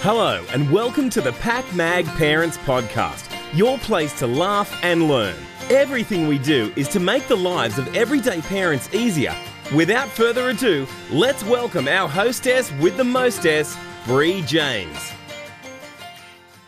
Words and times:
Hello, 0.00 0.44
and 0.52 0.70
welcome 0.70 1.10
to 1.10 1.20
the 1.20 1.32
PakMag 1.32 2.06
Parents 2.16 2.58
Podcast, 2.58 3.34
your 3.56 3.78
place 3.78 4.16
to 4.18 4.26
laugh 4.26 4.78
and 4.84 5.08
learn. 5.08 5.34
Everything 5.70 6.28
we 6.28 6.38
do 6.38 6.72
is 6.76 6.86
to 6.88 7.00
make 7.00 7.26
the 7.26 7.36
lives 7.36 7.78
of 7.78 7.96
everyday 7.96 8.40
parents 8.42 8.92
easier. 8.94 9.34
Without 9.74 10.08
further 10.08 10.50
ado, 10.50 10.86
let's 11.10 11.42
welcome 11.44 11.88
our 11.88 12.08
hostess 12.08 12.70
with 12.72 12.96
the 12.98 13.04
mostess, 13.04 13.76
Bree 14.04 14.42
James. 14.42 15.12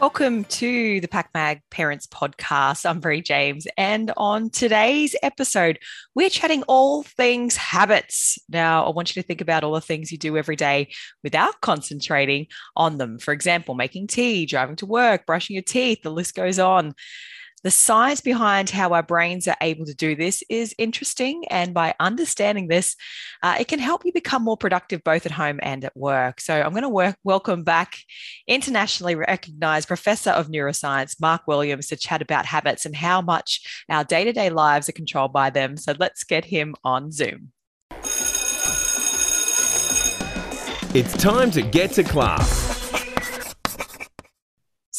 Welcome 0.00 0.44
to 0.44 1.00
the 1.00 1.08
PakMag 1.08 1.62
Parents 1.70 2.06
Podcast. 2.06 2.88
I'm 2.88 3.00
Bree 3.00 3.20
James, 3.20 3.66
and 3.76 4.12
on 4.16 4.48
today's 4.48 5.16
episode, 5.24 5.80
we're 6.14 6.30
chatting 6.30 6.62
all 6.68 7.02
things 7.02 7.56
habits. 7.56 8.38
Now, 8.48 8.86
I 8.86 8.90
want 8.90 9.16
you 9.16 9.20
to 9.20 9.26
think 9.26 9.40
about 9.40 9.64
all 9.64 9.72
the 9.72 9.80
things 9.80 10.12
you 10.12 10.16
do 10.16 10.36
every 10.36 10.54
day 10.54 10.92
without 11.24 11.60
concentrating 11.62 12.46
on 12.76 12.98
them. 12.98 13.18
For 13.18 13.32
example, 13.32 13.74
making 13.74 14.06
tea, 14.06 14.46
driving 14.46 14.76
to 14.76 14.86
work, 14.86 15.26
brushing 15.26 15.54
your 15.54 15.64
teeth, 15.64 16.02
the 16.02 16.12
list 16.12 16.36
goes 16.36 16.60
on. 16.60 16.94
The 17.64 17.72
science 17.72 18.20
behind 18.20 18.70
how 18.70 18.92
our 18.92 19.02
brains 19.02 19.48
are 19.48 19.56
able 19.60 19.84
to 19.86 19.94
do 19.94 20.14
this 20.14 20.44
is 20.48 20.76
interesting. 20.78 21.44
And 21.50 21.74
by 21.74 21.92
understanding 21.98 22.68
this, 22.68 22.94
uh, 23.42 23.56
it 23.58 23.66
can 23.66 23.80
help 23.80 24.04
you 24.04 24.12
become 24.12 24.44
more 24.44 24.56
productive 24.56 25.02
both 25.02 25.26
at 25.26 25.32
home 25.32 25.58
and 25.60 25.84
at 25.84 25.96
work. 25.96 26.40
So 26.40 26.54
I'm 26.54 26.70
going 26.70 26.84
to 26.84 26.88
work, 26.88 27.16
welcome 27.24 27.64
back 27.64 27.96
internationally 28.46 29.16
recognized 29.16 29.88
professor 29.88 30.30
of 30.30 30.46
neuroscience, 30.46 31.20
Mark 31.20 31.48
Williams, 31.48 31.88
to 31.88 31.96
chat 31.96 32.22
about 32.22 32.46
habits 32.46 32.86
and 32.86 32.94
how 32.94 33.20
much 33.20 33.84
our 33.88 34.04
day 34.04 34.22
to 34.22 34.32
day 34.32 34.50
lives 34.50 34.88
are 34.88 34.92
controlled 34.92 35.32
by 35.32 35.50
them. 35.50 35.76
So 35.76 35.94
let's 35.98 36.22
get 36.22 36.44
him 36.44 36.76
on 36.84 37.10
Zoom. 37.10 37.50
It's 40.94 41.16
time 41.16 41.50
to 41.50 41.62
get 41.62 41.90
to 41.92 42.04
class. 42.04 42.67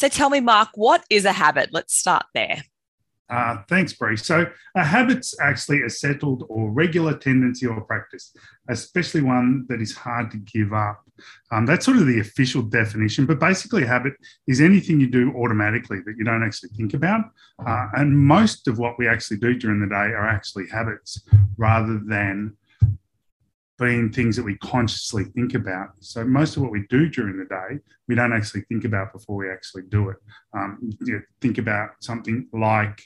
So 0.00 0.08
tell 0.08 0.30
me, 0.30 0.40
Mark, 0.40 0.70
what 0.76 1.04
is 1.10 1.26
a 1.26 1.32
habit? 1.32 1.74
Let's 1.74 1.94
start 1.94 2.24
there. 2.32 2.62
Uh, 3.28 3.58
thanks, 3.68 3.92
Bree. 3.92 4.16
So, 4.16 4.46
a 4.74 4.82
habit's 4.82 5.38
actually 5.38 5.82
a 5.82 5.90
settled 5.90 6.46
or 6.48 6.70
regular 6.70 7.18
tendency 7.18 7.66
or 7.66 7.78
practice, 7.82 8.34
especially 8.70 9.20
one 9.20 9.66
that 9.68 9.82
is 9.82 9.94
hard 9.94 10.30
to 10.30 10.38
give 10.38 10.72
up. 10.72 11.02
Um, 11.52 11.66
that's 11.66 11.84
sort 11.84 11.98
of 11.98 12.06
the 12.06 12.18
official 12.18 12.62
definition, 12.62 13.26
but 13.26 13.38
basically, 13.38 13.82
a 13.82 13.88
habit 13.88 14.14
is 14.46 14.62
anything 14.62 15.00
you 15.00 15.06
do 15.10 15.34
automatically 15.36 15.98
that 16.06 16.14
you 16.16 16.24
don't 16.24 16.42
actually 16.42 16.70
think 16.70 16.94
about. 16.94 17.26
Uh, 17.66 17.88
and 17.92 18.18
most 18.18 18.68
of 18.68 18.78
what 18.78 18.98
we 18.98 19.06
actually 19.06 19.36
do 19.36 19.52
during 19.52 19.80
the 19.80 19.86
day 19.86 20.14
are 20.16 20.26
actually 20.26 20.66
habits 20.68 21.22
rather 21.58 22.00
than 22.06 22.56
being 23.80 24.12
things 24.12 24.36
that 24.36 24.44
we 24.44 24.56
consciously 24.58 25.24
think 25.34 25.54
about. 25.54 25.88
So 26.00 26.22
most 26.22 26.56
of 26.56 26.62
what 26.62 26.70
we 26.70 26.84
do 26.90 27.08
during 27.08 27.38
the 27.38 27.46
day, 27.46 27.80
we 28.06 28.14
don't 28.14 28.32
actually 28.32 28.60
think 28.68 28.84
about 28.84 29.12
before 29.12 29.36
we 29.36 29.50
actually 29.50 29.84
do 29.88 30.10
it. 30.10 30.18
Um, 30.54 30.90
you 31.00 31.22
think 31.40 31.56
about 31.56 31.90
something 32.00 32.46
like 32.52 33.02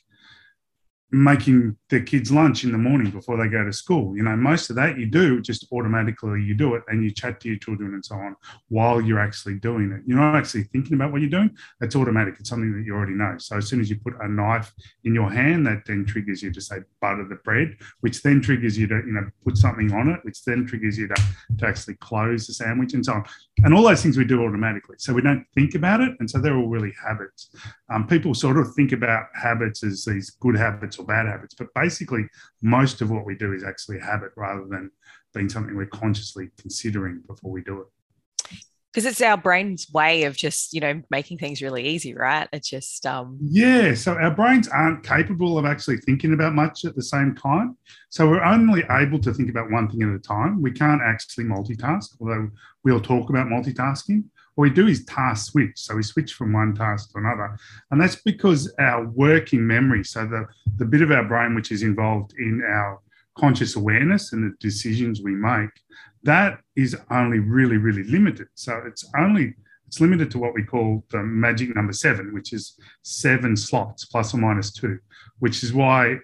making 1.10 1.76
the 1.90 2.00
kids 2.00 2.32
lunch 2.32 2.64
in 2.64 2.72
the 2.72 2.78
morning 2.78 3.10
before 3.10 3.36
they 3.36 3.48
go 3.48 3.64
to 3.64 3.72
school. 3.72 4.16
You 4.16 4.24
know, 4.24 4.36
most 4.36 4.70
of 4.70 4.76
that 4.76 4.98
you 4.98 5.06
do 5.06 5.40
just 5.40 5.66
automatically 5.70 6.42
you 6.42 6.54
do 6.54 6.74
it 6.74 6.82
and 6.88 7.04
you 7.04 7.10
chat 7.12 7.40
to 7.40 7.48
your 7.48 7.58
children 7.58 7.94
and 7.94 8.04
so 8.04 8.16
on 8.16 8.34
while 8.68 9.00
you're 9.00 9.20
actually 9.20 9.54
doing 9.54 9.92
it. 9.92 10.02
You're 10.06 10.18
not 10.18 10.34
actually 10.34 10.64
thinking 10.64 10.94
about 10.94 11.12
what 11.12 11.20
you're 11.20 11.30
doing. 11.30 11.56
It's 11.80 11.94
automatic. 11.94 12.36
It's 12.40 12.48
something 12.48 12.76
that 12.76 12.84
you 12.84 12.94
already 12.94 13.12
know. 13.12 13.36
So 13.38 13.56
as 13.56 13.68
soon 13.68 13.80
as 13.80 13.88
you 13.88 13.96
put 13.96 14.14
a 14.20 14.28
knife 14.28 14.72
in 15.04 15.14
your 15.14 15.30
hand, 15.30 15.66
that 15.66 15.82
then 15.86 16.04
triggers 16.04 16.42
you 16.42 16.52
to 16.52 16.60
say 16.60 16.78
butter 17.00 17.26
the 17.28 17.36
bread, 17.36 17.76
which 18.00 18.22
then 18.22 18.40
triggers 18.40 18.76
you 18.76 18.86
to, 18.88 18.96
you 18.96 19.12
know, 19.12 19.28
put 19.44 19.56
something 19.56 19.92
on 19.92 20.08
it, 20.08 20.20
which 20.24 20.42
then 20.44 20.66
triggers 20.66 20.98
you 20.98 21.06
to, 21.08 21.14
to 21.58 21.66
actually 21.66 21.94
close 21.94 22.46
the 22.46 22.54
sandwich 22.54 22.94
and 22.94 23.04
so 23.04 23.12
on. 23.14 23.24
And 23.58 23.72
all 23.72 23.84
those 23.84 24.02
things 24.02 24.18
we 24.18 24.24
do 24.24 24.44
automatically. 24.44 24.96
So 24.98 25.12
we 25.12 25.22
don't 25.22 25.46
think 25.54 25.74
about 25.74 26.00
it. 26.00 26.12
And 26.18 26.28
so 26.28 26.40
they're 26.40 26.56
all 26.56 26.68
really 26.68 26.92
habits. 27.04 27.54
Um, 27.92 28.06
people 28.06 28.34
sort 28.34 28.58
of 28.58 28.74
think 28.74 28.92
about 28.92 29.26
habits 29.40 29.84
as 29.84 30.04
these 30.04 30.30
good 30.30 30.56
habits 30.56 30.93
or 30.98 31.04
bad 31.04 31.26
habits, 31.26 31.54
but 31.54 31.68
basically 31.74 32.26
most 32.62 33.00
of 33.00 33.10
what 33.10 33.24
we 33.24 33.36
do 33.36 33.52
is 33.52 33.64
actually 33.64 33.98
a 33.98 34.04
habit 34.04 34.30
rather 34.36 34.66
than 34.68 34.90
being 35.34 35.48
something 35.48 35.76
we're 35.76 35.86
consciously 35.86 36.50
considering 36.58 37.22
before 37.26 37.50
we 37.50 37.62
do 37.62 37.80
it. 37.80 37.86
Because 38.92 39.06
it's 39.06 39.22
our 39.22 39.36
brain's 39.36 39.90
way 39.92 40.22
of 40.22 40.36
just 40.36 40.72
you 40.72 40.80
know 40.80 41.02
making 41.10 41.38
things 41.38 41.60
really 41.60 41.84
easy 41.84 42.14
right? 42.14 42.48
It's 42.52 42.70
just 42.70 43.04
um 43.06 43.38
yeah 43.40 43.94
so 43.94 44.14
our 44.14 44.30
brains 44.30 44.68
aren't 44.68 45.04
capable 45.04 45.58
of 45.58 45.64
actually 45.64 45.96
thinking 45.96 46.32
about 46.32 46.54
much 46.54 46.84
at 46.84 46.94
the 46.94 47.02
same 47.02 47.34
time. 47.34 47.76
So 48.10 48.28
we're 48.28 48.44
only 48.44 48.84
able 48.90 49.18
to 49.18 49.34
think 49.34 49.50
about 49.50 49.70
one 49.72 49.90
thing 49.90 50.02
at 50.02 50.14
a 50.14 50.20
time. 50.20 50.62
We 50.62 50.70
can't 50.70 51.02
actually 51.02 51.44
multitask 51.44 52.10
although 52.20 52.50
we'll 52.84 53.00
talk 53.00 53.30
about 53.30 53.48
multitasking 53.48 54.24
what 54.54 54.68
we 54.68 54.70
do 54.70 54.86
is 54.86 55.04
task 55.04 55.52
switch. 55.52 55.76
So 55.76 55.96
we 55.96 56.02
switch 56.02 56.34
from 56.34 56.52
one 56.52 56.74
task 56.74 57.12
to 57.12 57.18
another. 57.18 57.58
And 57.90 58.00
that's 58.00 58.16
because 58.16 58.72
our 58.78 59.06
working 59.08 59.66
memory 59.66 60.04
so 60.04 60.26
the 60.26 60.46
the 60.76 60.84
bit 60.84 61.02
of 61.02 61.10
our 61.10 61.24
brain 61.24 61.54
which 61.54 61.72
is 61.72 61.82
involved 61.82 62.34
in 62.38 62.62
our 62.66 63.00
conscious 63.36 63.74
awareness 63.74 64.32
and 64.32 64.44
the 64.44 64.56
decisions 64.58 65.20
we 65.20 65.32
make 65.32 65.70
that 66.24 66.58
is 66.74 66.96
only 67.10 67.38
really, 67.38 67.76
really 67.76 68.04
limited. 68.04 68.48
So 68.54 68.82
it's 68.86 69.08
only 69.16 69.54
it's 69.86 70.00
limited 70.00 70.30
to 70.32 70.38
what 70.38 70.54
we 70.54 70.64
call 70.64 71.04
the 71.10 71.22
magic 71.22 71.76
number 71.76 71.92
seven, 71.92 72.34
which 72.34 72.52
is 72.52 72.78
seven 73.02 73.56
slots 73.56 74.06
plus 74.06 74.34
or 74.34 74.38
minus 74.38 74.72
two, 74.72 74.98
which 75.38 75.62
is 75.62 75.72
why 75.72 76.16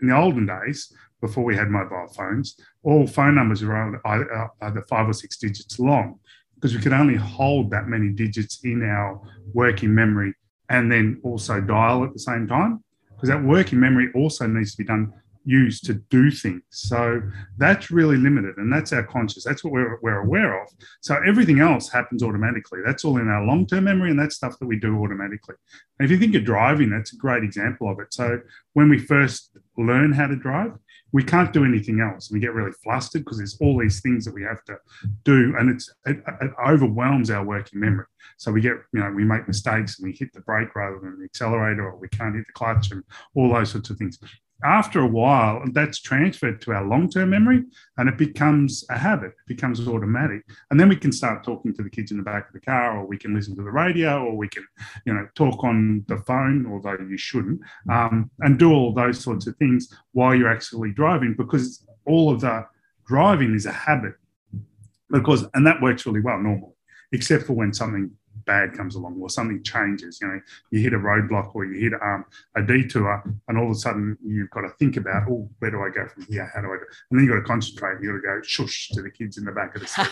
in 0.00 0.08
the 0.08 0.16
olden 0.16 0.46
days, 0.46 0.92
before 1.20 1.44
we 1.44 1.54
had 1.54 1.68
mobile 1.68 2.06
phones, 2.16 2.56
all 2.82 3.06
phone 3.06 3.34
numbers 3.34 3.62
were 3.62 4.00
uh, 4.06 4.08
uh, 4.08 4.46
either 4.62 4.82
five 4.88 5.06
or 5.06 5.12
six 5.12 5.36
digits 5.36 5.78
long 5.78 6.18
because 6.60 6.76
we 6.76 6.82
could 6.82 6.92
only 6.92 7.16
hold 7.16 7.70
that 7.70 7.88
many 7.88 8.10
digits 8.10 8.60
in 8.64 8.82
our 8.82 9.18
working 9.54 9.94
memory 9.94 10.34
and 10.68 10.92
then 10.92 11.18
also 11.24 11.60
dial 11.60 12.04
at 12.04 12.12
the 12.12 12.18
same 12.18 12.46
time 12.46 12.84
because 13.14 13.30
that 13.30 13.42
working 13.42 13.80
memory 13.80 14.10
also 14.14 14.46
needs 14.46 14.72
to 14.72 14.78
be 14.78 14.84
done 14.84 15.12
used 15.44 15.84
to 15.86 15.94
do 15.94 16.30
things. 16.30 16.62
So 16.68 17.22
that's 17.56 17.90
really 17.90 18.16
limited, 18.16 18.58
and 18.58 18.70
that's 18.70 18.92
our 18.92 19.02
conscious. 19.02 19.42
That's 19.42 19.64
what 19.64 19.72
we're, 19.72 19.98
we're 20.02 20.20
aware 20.20 20.62
of. 20.62 20.68
So 21.00 21.18
everything 21.26 21.60
else 21.60 21.88
happens 21.88 22.22
automatically. 22.22 22.80
That's 22.84 23.04
all 23.04 23.16
in 23.16 23.28
our 23.28 23.44
long 23.44 23.66
term 23.66 23.84
memory, 23.84 24.10
and 24.10 24.18
that's 24.18 24.36
stuff 24.36 24.58
that 24.58 24.66
we 24.66 24.78
do 24.78 25.02
automatically. 25.02 25.54
And 25.98 26.04
if 26.04 26.10
you 26.10 26.18
think 26.18 26.34
of 26.34 26.44
driving, 26.44 26.90
that's 26.90 27.14
a 27.14 27.16
great 27.16 27.42
example 27.42 27.90
of 27.90 28.00
it. 28.00 28.12
So 28.12 28.40
when 28.74 28.88
we 28.90 28.98
first 28.98 29.56
learn 29.78 30.12
how 30.12 30.26
to 30.26 30.36
drive, 30.36 30.72
we 31.12 31.22
can't 31.22 31.52
do 31.52 31.64
anything 31.64 32.00
else. 32.00 32.28
And 32.28 32.36
We 32.36 32.40
get 32.40 32.54
really 32.54 32.72
flustered 32.82 33.24
because 33.24 33.38
there's 33.38 33.58
all 33.60 33.78
these 33.78 34.00
things 34.00 34.24
that 34.24 34.34
we 34.34 34.42
have 34.42 34.64
to 34.64 34.78
do, 35.24 35.54
and 35.58 35.70
it's 35.70 35.92
it, 36.06 36.22
it, 36.40 36.50
overwhelms 36.66 37.30
our 37.30 37.44
working 37.44 37.80
memory. 37.80 38.06
So 38.36 38.52
we 38.52 38.60
get, 38.60 38.76
you 38.92 39.00
know, 39.00 39.10
we 39.10 39.24
make 39.24 39.46
mistakes 39.46 39.98
and 39.98 40.06
we 40.06 40.16
hit 40.16 40.32
the 40.32 40.40
brake 40.40 40.74
rather 40.74 40.98
than 41.00 41.18
the 41.18 41.24
accelerator, 41.24 41.86
or 41.86 41.96
we 41.96 42.08
can't 42.08 42.34
hit 42.34 42.46
the 42.46 42.52
clutch, 42.52 42.90
and 42.90 43.02
all 43.34 43.52
those 43.52 43.70
sorts 43.70 43.90
of 43.90 43.98
things 43.98 44.18
after 44.64 45.00
a 45.00 45.06
while, 45.06 45.62
that's 45.72 46.00
transferred 46.00 46.60
to 46.62 46.72
our 46.72 46.84
long 46.84 47.08
term 47.08 47.30
memory 47.30 47.64
and 47.96 48.08
it 48.08 48.18
becomes 48.18 48.84
a 48.90 48.98
habit, 48.98 49.28
it 49.30 49.46
becomes 49.46 49.86
automatic. 49.86 50.42
And 50.70 50.78
then 50.78 50.88
we 50.88 50.96
can 50.96 51.12
start 51.12 51.44
talking 51.44 51.74
to 51.74 51.82
the 51.82 51.90
kids 51.90 52.10
in 52.10 52.16
the 52.16 52.22
back 52.22 52.48
of 52.48 52.52
the 52.52 52.60
car, 52.60 52.98
or 52.98 53.06
we 53.06 53.16
can 53.16 53.34
listen 53.34 53.56
to 53.56 53.62
the 53.62 53.70
radio, 53.70 54.24
or 54.24 54.36
we 54.36 54.48
can, 54.48 54.66
you 55.06 55.14
know, 55.14 55.26
talk 55.34 55.64
on 55.64 56.04
the 56.08 56.18
phone, 56.18 56.66
although 56.70 56.98
you 56.98 57.16
shouldn't, 57.16 57.60
um, 57.90 58.30
and 58.40 58.58
do 58.58 58.72
all 58.72 58.92
those 58.92 59.20
sorts 59.20 59.46
of 59.46 59.56
things 59.56 59.94
while 60.12 60.34
you're 60.34 60.52
actually 60.52 60.92
driving 60.92 61.34
because 61.36 61.86
all 62.06 62.32
of 62.32 62.40
the 62.40 62.66
driving 63.06 63.54
is 63.54 63.66
a 63.66 63.72
habit. 63.72 64.14
Because, 65.10 65.44
and 65.54 65.66
that 65.66 65.82
works 65.82 66.06
really 66.06 66.20
well 66.20 66.38
normally, 66.38 66.74
except 67.12 67.44
for 67.44 67.54
when 67.54 67.72
something 67.72 68.12
bad 68.46 68.72
comes 68.74 68.94
along 68.94 69.18
or 69.20 69.30
something 69.30 69.62
changes. 69.62 70.18
You 70.20 70.28
know, 70.28 70.40
you 70.70 70.80
hit 70.80 70.92
a 70.92 70.98
roadblock 70.98 71.54
or 71.54 71.64
you 71.64 71.90
hit 71.90 72.00
um, 72.02 72.24
a 72.56 72.62
detour, 72.62 73.22
and 73.48 73.58
all 73.58 73.66
of 73.66 73.72
a 73.72 73.74
sudden 73.74 74.16
you've 74.24 74.50
got 74.50 74.62
to 74.62 74.70
think 74.78 74.96
about, 74.96 75.28
oh, 75.28 75.48
where 75.58 75.70
do 75.70 75.82
I 75.82 75.90
go 75.90 76.06
from 76.08 76.26
here? 76.28 76.50
How 76.54 76.60
do 76.60 76.68
I 76.68 76.76
go? 76.76 76.84
And 77.10 77.18
then 77.18 77.26
you've 77.26 77.34
got 77.34 77.40
to 77.40 77.46
concentrate. 77.46 78.02
You've 78.02 78.22
got 78.22 78.28
to 78.28 78.40
go 78.40 78.42
shush 78.42 78.88
to 78.90 79.02
the 79.02 79.10
kids 79.10 79.38
in 79.38 79.44
the 79.44 79.52
back 79.52 79.74
of 79.74 79.82
the 79.82 79.86
seat 79.88 80.08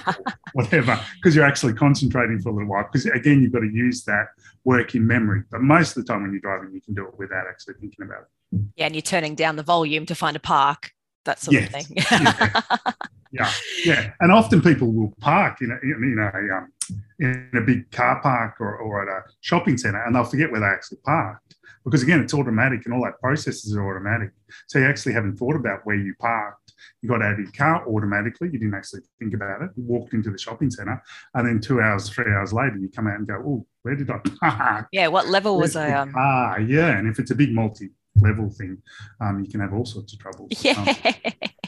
whatever, 0.52 1.00
because 1.16 1.34
you're 1.34 1.46
actually 1.46 1.74
concentrating 1.74 2.40
for 2.40 2.50
a 2.50 2.52
little 2.52 2.68
while. 2.68 2.88
Because 2.90 3.06
again, 3.06 3.42
you've 3.42 3.52
got 3.52 3.60
to 3.60 3.70
use 3.70 4.04
that 4.04 4.28
working 4.64 5.06
memory. 5.06 5.42
But 5.50 5.62
most 5.62 5.96
of 5.96 6.04
the 6.04 6.12
time 6.12 6.22
when 6.22 6.32
you're 6.32 6.40
driving, 6.40 6.74
you 6.74 6.80
can 6.80 6.94
do 6.94 7.06
it 7.06 7.18
without 7.18 7.46
actually 7.48 7.74
thinking 7.74 8.04
about 8.04 8.22
it. 8.22 8.60
Yeah, 8.76 8.86
and 8.86 8.94
you're 8.94 9.02
turning 9.02 9.34
down 9.34 9.56
the 9.56 9.62
volume 9.62 10.06
to 10.06 10.14
find 10.14 10.36
a 10.36 10.40
park, 10.40 10.92
that 11.24 11.40
sort 11.40 11.54
yes. 11.54 11.66
of 11.66 11.72
thing. 11.72 11.96
yeah. 12.10 12.92
yeah, 13.32 13.52
yeah, 13.84 14.10
and 14.20 14.32
often 14.32 14.62
people 14.62 14.90
will 14.92 15.12
park 15.20 15.60
in 15.60 15.70
a, 15.70 15.78
you 15.86 15.96
know 15.98 16.30
um, 16.56 16.72
in 17.18 17.50
a 17.54 17.60
big 17.60 17.90
car 17.90 18.20
park 18.20 18.60
or, 18.60 18.76
or 18.76 19.02
at 19.02 19.08
a 19.08 19.22
shopping 19.40 19.76
centre, 19.76 20.02
and 20.04 20.14
they'll 20.14 20.24
forget 20.24 20.50
where 20.50 20.60
they 20.60 20.66
actually 20.66 20.98
parked 21.04 21.48
because 21.88 22.02
again, 22.02 22.20
it's 22.20 22.34
automatic, 22.34 22.84
and 22.84 22.94
all 22.94 23.02
that 23.04 23.18
processes 23.20 23.74
are 23.74 23.90
automatic. 23.90 24.30
So 24.66 24.78
you 24.78 24.86
actually 24.86 25.14
haven't 25.14 25.36
thought 25.36 25.56
about 25.56 25.80
where 25.84 25.96
you 25.96 26.14
parked. 26.18 26.72
You 27.02 27.08
got 27.08 27.22
out 27.22 27.34
of 27.34 27.38
your 27.38 27.50
car 27.52 27.86
automatically. 27.88 28.48
You 28.52 28.58
didn't 28.58 28.74
actually 28.74 29.00
think 29.18 29.34
about 29.34 29.62
it. 29.62 29.70
You 29.76 29.84
walked 29.84 30.12
into 30.12 30.30
the 30.30 30.38
shopping 30.38 30.70
centre, 30.70 31.02
and 31.34 31.46
then 31.46 31.60
two 31.60 31.80
hours, 31.80 32.08
three 32.08 32.32
hours 32.32 32.52
later, 32.52 32.76
you 32.76 32.88
come 32.88 33.06
out 33.06 33.18
and 33.18 33.26
go, 33.26 33.42
"Oh, 33.44 33.66
where 33.82 33.96
did 33.96 34.10
I 34.10 34.18
park?" 34.40 34.88
Yeah, 34.92 35.08
what 35.08 35.28
level 35.28 35.58
was 35.58 35.76
I 35.76 35.94
on? 35.94 36.12
Ah, 36.16 36.56
yeah, 36.58 36.98
and 36.98 37.08
if 37.08 37.18
it's 37.18 37.30
a 37.30 37.34
big 37.34 37.52
multi 37.52 37.90
level 38.20 38.50
thing, 38.50 38.78
um, 39.20 39.44
you 39.44 39.50
can 39.50 39.60
have 39.60 39.72
all 39.72 39.84
sorts 39.84 40.12
of 40.12 40.18
trouble. 40.18 40.48
Yeah. 40.60 40.72
Um, 40.72 41.14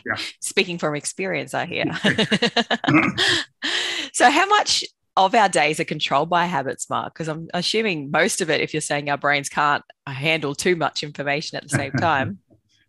yeah. 0.06 0.16
Speaking 0.40 0.78
from 0.78 0.94
experience, 0.94 1.54
I 1.54 1.66
hear. 1.66 1.84
so, 4.12 4.30
how 4.30 4.46
much 4.46 4.84
of 5.16 5.34
our 5.34 5.48
days 5.48 5.80
are 5.80 5.84
controlled 5.84 6.30
by 6.30 6.46
habits, 6.46 6.88
Mark? 6.88 7.14
Because 7.14 7.28
I'm 7.28 7.48
assuming 7.52 8.10
most 8.10 8.40
of 8.40 8.50
it, 8.50 8.60
if 8.60 8.72
you're 8.72 8.80
saying 8.80 9.10
our 9.10 9.18
brains 9.18 9.48
can't 9.48 9.84
handle 10.06 10.54
too 10.54 10.76
much 10.76 11.02
information 11.02 11.56
at 11.56 11.64
the 11.64 11.70
same 11.70 11.92
time. 12.00 12.38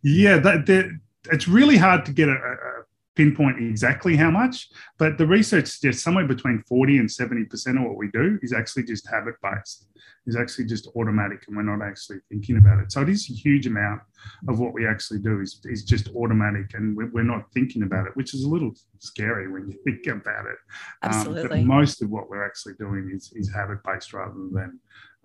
yeah, 0.01 0.38
that, 0.38 0.65
that, 0.68 1.00
it's 1.31 1.47
really 1.47 1.77
hard 1.77 2.06
to 2.06 2.12
get 2.12 2.29
a, 2.29 2.33
a 2.33 2.81
pinpoint 3.16 3.60
exactly 3.60 4.16
how 4.16 4.31
much, 4.31 4.69
but 4.98 5.18
the 5.18 5.25
research 5.25 5.68
suggests 5.68 6.04
somewhere 6.04 6.28
between 6.28 6.63
40 6.68 7.00
and 7.00 7.10
70% 7.10 7.78
of 7.78 7.84
what 7.84 7.98
we 7.98 8.10
do 8.12 8.40
is 8.42 8.54
actually 8.54 8.84
just 8.84 9.10
habit 9.10 9.36
based, 9.44 9.88
is 10.25 10.36
actually 10.36 10.66
just 10.66 10.88
automatic, 10.96 11.44
and 11.48 11.58
we're 11.58 11.63
not 11.63 11.86
actually 11.86 12.19
thinking 12.30 12.58
about 12.58 12.80
it. 12.80 12.92
So 12.92 13.02
it 13.02 13.10
is 13.10 13.30
a 13.30 13.34
huge 13.34 13.68
amount 13.68 14.02
of 14.48 14.60
what 14.60 14.74
we 14.74 14.88
actually 14.88 15.19
do 15.19 15.42
is, 15.42 15.60
is 15.66 15.84
just 15.84 16.10
automatic, 16.16 16.74
and 16.74 16.96
we're, 16.96 17.22
not 17.22 17.52
thinking 17.54 17.84
about 17.84 18.08
it, 18.08 18.16
which 18.16 18.34
is 18.34 18.44
a 18.44 18.50
little 18.50 18.72
scary 19.00 19.52
when 19.52 19.69
you 19.69 19.78
think 19.84 20.08
about 20.08 20.46
it. 20.46 20.58
Absolutely. 21.04 21.62
Um, 21.62 21.68
most 21.68 22.02
of 22.02 22.10
what 22.10 22.30
we're 22.30 22.46
actually 22.46 22.74
doing 22.80 23.12
is, 23.13 23.31
is 23.36 23.52
habit 23.54 23.80
based 23.84 24.13
rather 24.13 24.34
than 24.52 24.80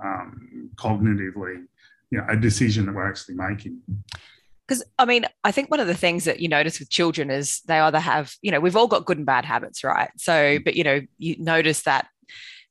um, 0.05 0.71
cognitively, 0.77 1.65
you 2.11 2.19
know, 2.19 2.27
a 2.29 2.37
decision 2.37 2.87
that 2.87 2.95
we're 2.95 3.09
actually 3.09 3.37
making 3.37 3.81
because 4.67 4.85
I 4.99 5.05
mean, 5.05 5.25
I 5.45 5.53
think 5.53 5.71
one 5.71 5.81
of 5.81 5.87
the 5.87 5.95
things 5.95 6.25
that 6.25 6.41
you 6.41 6.49
notice 6.49 6.79
with 6.79 6.91
children 6.91 7.31
is 7.31 7.61
they 7.63 7.79
either 7.79 8.01
have, 8.01 8.35
you 8.43 8.51
know, 8.51 8.61
we've 8.61 8.77
all 8.77 8.89
got 8.89 9.05
good 9.05 9.19
and 9.19 9.27
bad 9.27 9.45
habits, 9.45 9.85
right? 9.85 10.11
So, 10.17 10.33
mm. 10.33 10.65
but 10.65 10.75
you 10.75 10.85
know, 10.85 11.01
you 11.19 11.37
notice 11.39 11.83
that 11.83 12.09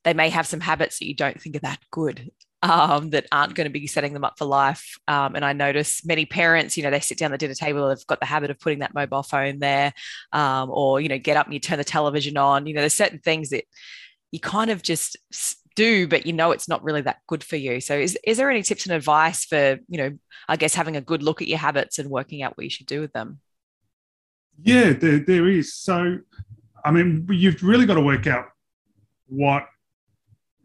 they 0.04 0.14
may 0.14 0.30
have 0.30 0.48
some 0.48 0.60
habits 0.60 1.00
that 1.00 1.08
you 1.08 1.16
don't 1.16 1.42
think 1.42 1.56
are 1.56 1.60
that 1.60 1.80
good. 1.92 2.32
Um, 2.64 3.12
that 3.12 3.28
aren't 3.32 3.54
going 3.54 3.66
to 3.66 3.72
be 3.72 3.86
setting 3.86 4.14
them 4.14 4.24
up 4.24 4.40
for 4.40 4.46
life. 4.46 4.98
Um, 5.08 5.36
and 5.36 5.46
I 5.46 5.54
notice 5.54 6.04
many 6.04 6.26
parents, 6.26 6.76
you 6.76 6.82
know, 6.82 6.90
they 6.90 7.00
sit 7.00 7.20
down 7.20 7.32
at 7.32 7.34
the 7.34 7.38
dinner 7.38 7.54
table, 7.54 7.88
they've 7.88 8.08
got 8.08 8.20
the 8.20 8.26
habit 8.26 8.50
of 8.50 8.60
putting 8.60 8.80
that 8.80 8.96
mobile 8.96 9.22
phone 9.22 9.60
there, 9.60 9.94
um, 10.32 10.72
or, 10.72 11.00
you 11.00 11.08
know, 11.08 11.20
get 11.20 11.38
up 11.38 11.46
and 11.46 11.54
you 11.54 11.60
turn 11.60 11.78
the 11.78 11.84
television 11.84 12.38
on. 12.38 12.66
You 12.66 12.74
know, 12.74 12.82
there's 12.82 12.96
certain 12.96 13.20
things 13.20 13.50
that 13.50 13.66
you 14.32 14.40
kind 14.40 14.72
of 14.72 14.82
just 14.82 15.16
do, 15.76 16.08
but 16.08 16.26
you 16.26 16.34
know 16.34 16.52
it's 16.52 16.68
not 16.68 16.84
really 16.84 17.02
that 17.02 17.18
good 17.28 17.44
for 17.44 17.56
you. 17.56 17.80
So 17.82 17.96
is, 17.96 18.18
is 18.26 18.38
there 18.38 18.50
any 18.50 18.64
tips 18.64 18.86
and 18.86 18.96
advice 18.96 19.46
for, 19.46 19.80
you 19.88 19.98
know, 19.98 20.18
I 20.48 20.56
guess 20.56 20.74
having 20.74 20.96
a 20.96 21.02
good 21.02 21.22
look 21.22 21.42
at 21.42 21.48
your 21.48 21.58
habits 21.58 22.00
and 22.00 22.10
working 22.10 22.42
out 22.42 22.58
what 22.58 22.64
you 22.64 22.70
should 22.70 22.86
do 22.88 23.02
with 23.02 23.14
them? 23.14 23.40
Yeah, 24.62 24.94
there, 24.94 25.20
there 25.20 25.48
is. 25.50 25.74
So, 25.74 26.20
I 26.84 26.92
mean, 26.92 27.28
you've 27.30 27.62
really 27.64 27.86
got 27.86 27.96
to 27.96 28.02
work 28.02 28.28
out 28.28 28.46
what 29.28 29.68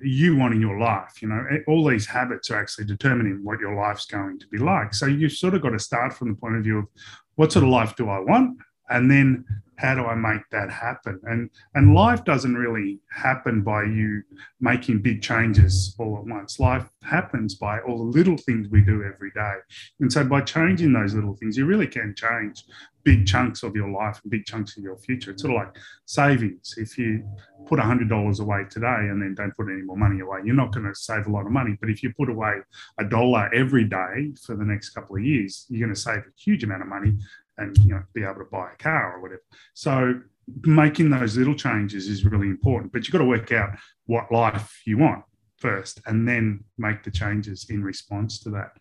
you 0.03 0.37
want 0.37 0.55
in 0.55 0.61
your 0.61 0.79
life. 0.79 1.21
You 1.21 1.29
know, 1.29 1.45
all 1.67 1.87
these 1.87 2.07
habits 2.07 2.51
are 2.51 2.61
actually 2.61 2.87
determining 2.87 3.45
what 3.45 3.61
your 3.61 3.75
life's 3.75 4.07
going 4.07 4.39
to 4.39 4.47
be 4.49 4.59
like. 4.59 4.95
So 4.95 5.07
you've 5.07 5.33
sort 5.33 5.55
of 5.55 5.63
got 5.63 5.71
to 5.71 5.79
start 5.79 6.13
from 6.13 6.29
the 6.29 6.35
point 6.35 6.57
of 6.57 6.65
view 6.65 6.79
of 6.79 6.87
what 7.35 7.53
sort 7.53 7.65
of 7.65 7.71
life 7.71 7.97
do 7.97 8.09
I 8.09 8.21
want? 8.21 8.59
And 8.89 9.11
then 9.11 9.45
how 9.81 9.95
do 9.95 10.05
I 10.05 10.15
make 10.15 10.43
that 10.51 10.71
happen? 10.71 11.19
And 11.25 11.51
and 11.75 11.95
life 11.95 12.25
doesn't 12.25 12.55
really 12.55 13.01
happen 13.11 13.63
by 13.63 13.85
you 13.85 14.23
making 14.61 15.01
big 15.01 15.23
changes 15.23 15.97
all 15.99 16.19
at 16.19 16.25
once. 16.25 16.61
Life 16.61 16.89
happens 17.03 17.55
by 17.55 17.81
all 17.81 17.97
the 17.99 18.19
little 18.19 18.37
things 18.37 18.69
we 18.69 18.83
do 18.83 19.03
every 19.03 19.31
day. 19.31 19.55
And 20.01 20.13
so 20.13 20.23
by 20.25 20.43
changing 20.43 20.93
those 20.93 21.15
little 21.15 21.35
things, 21.35 21.57
you 21.57 21.65
really 21.65 21.87
can 21.87 22.15
change 22.15 22.65
big 23.05 23.27
chunks 23.27 23.63
of 23.63 23.75
your 23.75 23.89
life 23.89 24.21
and 24.23 24.31
big 24.31 24.45
chunks 24.45 24.77
of 24.77 24.83
your 24.83 24.99
future. 24.99 25.31
It's 25.31 25.43
sort 25.43 25.55
of 25.55 25.61
like 25.61 25.77
savings. 26.05 26.75
If 26.77 26.99
you 26.99 27.27
put 27.67 27.79
$100 27.79 28.41
away 28.41 28.65
today 28.69 29.09
and 29.09 29.23
then 29.23 29.35
don't 29.35 29.57
put 29.57 29.73
any 29.73 29.83
more 29.83 29.97
money 29.97 30.21
away, 30.21 30.41
you're 30.45 30.55
not 30.55 30.73
going 30.75 30.87
to 30.87 30.95
save 30.95 31.27
a 31.27 31.31
lot 31.31 31.47
of 31.47 31.53
money. 31.53 31.79
But 31.81 31.89
if 31.89 32.03
you 32.03 32.13
put 32.13 32.29
away 32.29 32.57
a 32.99 33.05
dollar 33.05 33.51
every 33.55 33.85
day 33.85 34.33
for 34.45 34.55
the 34.57 34.65
next 34.65 34.91
couple 34.91 35.17
of 35.17 35.25
years, 35.25 35.65
you're 35.71 35.87
going 35.87 35.95
to 35.95 36.01
save 36.01 36.19
a 36.19 36.33
huge 36.37 36.65
amount 36.65 36.83
of 36.83 36.89
money 36.89 37.17
and 37.61 37.77
you 37.79 37.91
know 37.91 38.03
be 38.15 38.25
able 38.25 38.37
to 38.37 38.49
buy 38.51 38.71
a 38.73 38.77
car 38.77 39.17
or 39.17 39.23
whatever. 39.23 39.43
So 39.75 40.21
making 40.63 41.11
those 41.11 41.37
little 41.37 41.55
changes 41.55 42.09
is 42.09 42.25
really 42.25 42.49
important. 42.49 42.93
But 42.93 43.05
you've 43.05 43.13
got 43.13 43.19
to 43.19 43.25
work 43.25 43.53
out 43.53 43.71
what 44.07 44.33
life 44.33 44.83
you 44.85 44.99
want 44.99 45.23
first 45.57 46.01
and 46.07 46.27
then 46.27 46.65
make 46.79 47.03
the 47.03 47.11
changes 47.11 47.67
in 47.71 47.85
response 47.85 48.41
to 48.41 48.51
that. 48.51 48.73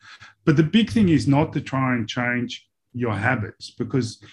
But 0.46 0.56
the 0.56 0.64
big 0.64 0.90
thing 0.90 1.10
is 1.10 1.28
not 1.28 1.54
to 1.54 1.62
try 1.62 1.94
and 1.94 2.08
change 2.08 2.68
your 2.94 3.14
habits 3.14 3.72
because 3.72 4.24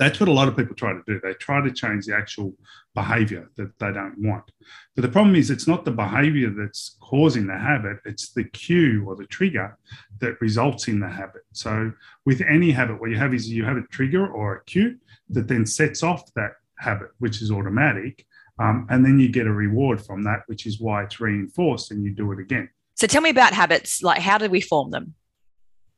that's 0.00 0.18
what 0.18 0.30
a 0.30 0.32
lot 0.32 0.48
of 0.48 0.56
people 0.56 0.74
try 0.74 0.94
to 0.94 1.02
do. 1.06 1.20
They 1.22 1.34
try 1.34 1.60
to 1.60 1.70
change 1.70 2.06
the 2.06 2.16
actual 2.16 2.54
behavior 2.94 3.50
that 3.56 3.78
they 3.78 3.92
don't 3.92 4.16
want. 4.18 4.50
But 4.96 5.02
the 5.02 5.10
problem 5.10 5.36
is, 5.36 5.50
it's 5.50 5.68
not 5.68 5.84
the 5.84 5.90
behavior 5.90 6.48
that's 6.48 6.96
causing 7.00 7.46
the 7.46 7.58
habit, 7.58 7.98
it's 8.06 8.32
the 8.32 8.44
cue 8.44 9.04
or 9.06 9.14
the 9.14 9.26
trigger 9.26 9.76
that 10.20 10.40
results 10.40 10.88
in 10.88 11.00
the 11.00 11.08
habit. 11.08 11.42
So, 11.52 11.92
with 12.24 12.40
any 12.40 12.70
habit, 12.70 12.98
what 12.98 13.10
you 13.10 13.18
have 13.18 13.34
is 13.34 13.50
you 13.50 13.62
have 13.64 13.76
a 13.76 13.86
trigger 13.88 14.26
or 14.26 14.56
a 14.56 14.64
cue 14.64 14.96
that 15.28 15.48
then 15.48 15.66
sets 15.66 16.02
off 16.02 16.32
that 16.34 16.52
habit, 16.78 17.10
which 17.18 17.42
is 17.42 17.50
automatic. 17.50 18.24
Um, 18.58 18.86
and 18.88 19.04
then 19.04 19.18
you 19.18 19.28
get 19.28 19.46
a 19.46 19.52
reward 19.52 20.00
from 20.00 20.22
that, 20.24 20.44
which 20.46 20.64
is 20.66 20.80
why 20.80 21.04
it's 21.04 21.20
reinforced 21.20 21.90
and 21.90 22.02
you 22.02 22.14
do 22.14 22.32
it 22.32 22.38
again. 22.40 22.70
So, 22.94 23.06
tell 23.06 23.20
me 23.20 23.28
about 23.28 23.52
habits. 23.52 24.02
Like, 24.02 24.22
how 24.22 24.38
do 24.38 24.48
we 24.48 24.62
form 24.62 24.92
them? 24.92 25.12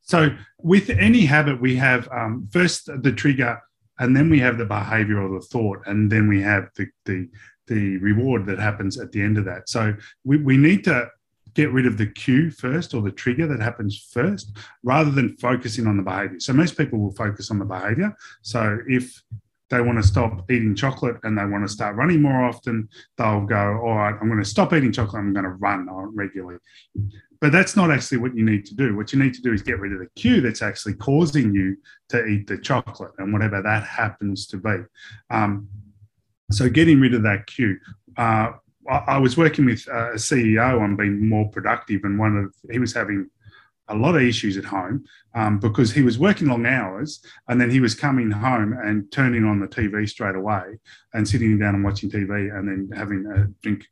So, 0.01 0.37
with 0.59 0.91
any 0.91 1.21
habit, 1.21 1.61
we 1.61 1.77
have 1.77 2.09
um, 2.11 2.49
first 2.51 2.91
the 3.01 3.13
trigger 3.13 3.61
and 3.99 4.17
then 4.17 4.31
we 4.31 4.39
have 4.39 4.59
the 4.59 4.65
behavior 4.65 5.21
or 5.21 5.39
the 5.39 5.47
thought 5.47 5.79
and 5.87 6.11
then 6.11 6.29
we 6.29 6.41
have 6.41 6.69
the 6.77 6.87
the 7.05 7.29
the 7.67 7.97
reward 7.99 8.47
that 8.47 8.59
happens 8.59 8.99
at 8.99 9.13
the 9.13 9.23
end 9.23 9.39
of 9.39 9.45
that 9.45 9.69
so 9.69 9.95
we, 10.25 10.37
we 10.39 10.57
need 10.57 10.85
to 10.85 11.07
get 11.55 11.71
rid 11.71 11.87
of 11.87 11.99
the 11.99 12.07
cue 12.07 12.51
first 12.51 12.95
or 12.95 13.03
the 13.03 13.11
trigger 13.11 13.47
that 13.47 13.61
happens 13.61 14.09
first 14.11 14.57
rather 14.83 15.11
than 15.11 15.37
focusing 15.37 15.87
on 15.87 15.97
the 15.97 16.03
behavior 16.03 16.41
so 16.41 16.53
most 16.53 16.77
people 16.77 16.99
will 16.99 17.13
focus 17.13 17.51
on 17.51 17.59
the 17.59 17.65
behavior 17.65 18.15
so 18.43 18.79
if 18.89 19.23
they 19.73 19.81
want 19.81 19.97
to 19.97 20.07
stop 20.07 20.51
eating 20.51 20.75
chocolate 20.75 21.17
and 21.23 21.37
they 21.37 21.47
want 21.47 21.67
to 21.67 21.73
start 21.73 21.97
running 21.97 22.21
more 22.21 22.45
often, 22.45 22.91
they'll 23.17 23.47
go, 23.47 23.81
All 23.83 23.97
right, 23.97 24.15
I'm 24.21 24.29
going 24.29 24.39
to 24.39 24.45
stop 24.45 24.75
eating 24.75 24.93
chocolate. 24.93 25.21
I'm 25.21 25.33
going 25.33 25.47
to 25.47 25.53
run 25.53 25.89
uh, 25.89 25.95
regularly. 26.13 26.59
But 27.43 27.51
that's 27.51 27.75
not 27.75 27.91
actually 27.91 28.19
what 28.19 28.37
you 28.37 28.45
need 28.45 28.65
to 28.67 28.75
do. 28.77 28.97
What 28.97 29.13
you 29.13 29.19
need 29.19 29.35
to 29.35 29.43
do 29.43 29.53
is 29.53 29.63
get 29.63 29.81
rid 29.81 29.93
of 29.93 29.99
the 29.99 30.07
cue 30.15 30.41
that's 30.41 30.63
actually 30.63 30.95
causing 30.95 31.53
you 31.53 31.77
to 32.11 32.25
eat 32.25 32.47
the 32.47 32.57
chocolate 32.57 33.11
and 33.19 33.33
whatever 33.33 33.61
that 33.61 33.83
happens 33.83 34.47
to 34.47 34.59
be. 34.59 34.77
Um, 35.29 35.67
so 36.53 36.69
getting 36.69 37.01
rid 37.01 37.15
of 37.15 37.25
that 37.25 37.49
cue. 37.49 37.79
Uh, 38.17 38.53
I, 38.89 38.97
I, 39.09 39.19
was 39.19 39.37
working 39.37 39.65
with 39.65 39.85
a 39.89 40.15
CEO 40.15 40.81
on 40.81 40.95
being 40.95 41.29
more 41.29 41.49
productive, 41.49 42.03
and 42.05 42.17
one 42.17 42.37
of 42.37 42.55
he 42.71 42.79
was 42.79 42.95
having 42.95 43.29
a 43.89 43.95
lot 43.95 44.15
of 44.15 44.23
issues 44.23 44.57
at 44.57 44.65
home 44.65 45.05
um, 45.35 45.59
because 45.59 45.93
he 45.93 46.03
was 46.03 46.19
working 46.19 46.49
long 46.49 46.67
hours 46.67 47.21
and 47.49 47.61
then 47.61 47.71
he 47.71 47.81
was 47.81 47.95
coming 47.95 48.31
home 48.31 48.73
and 48.73 49.11
turning 49.11 49.45
on 49.45 49.61
the 49.61 49.67
TV 49.67 50.09
straight 50.09 50.37
away 50.37 50.79
and 51.15 51.27
sitting 51.27 51.59
down 51.59 51.75
and 51.75 51.85
watching 51.85 52.11
TV 52.11 52.57
and 52.57 52.69
then 52.69 52.97
having 52.97 53.27
a 53.27 53.47
drink 53.63 53.87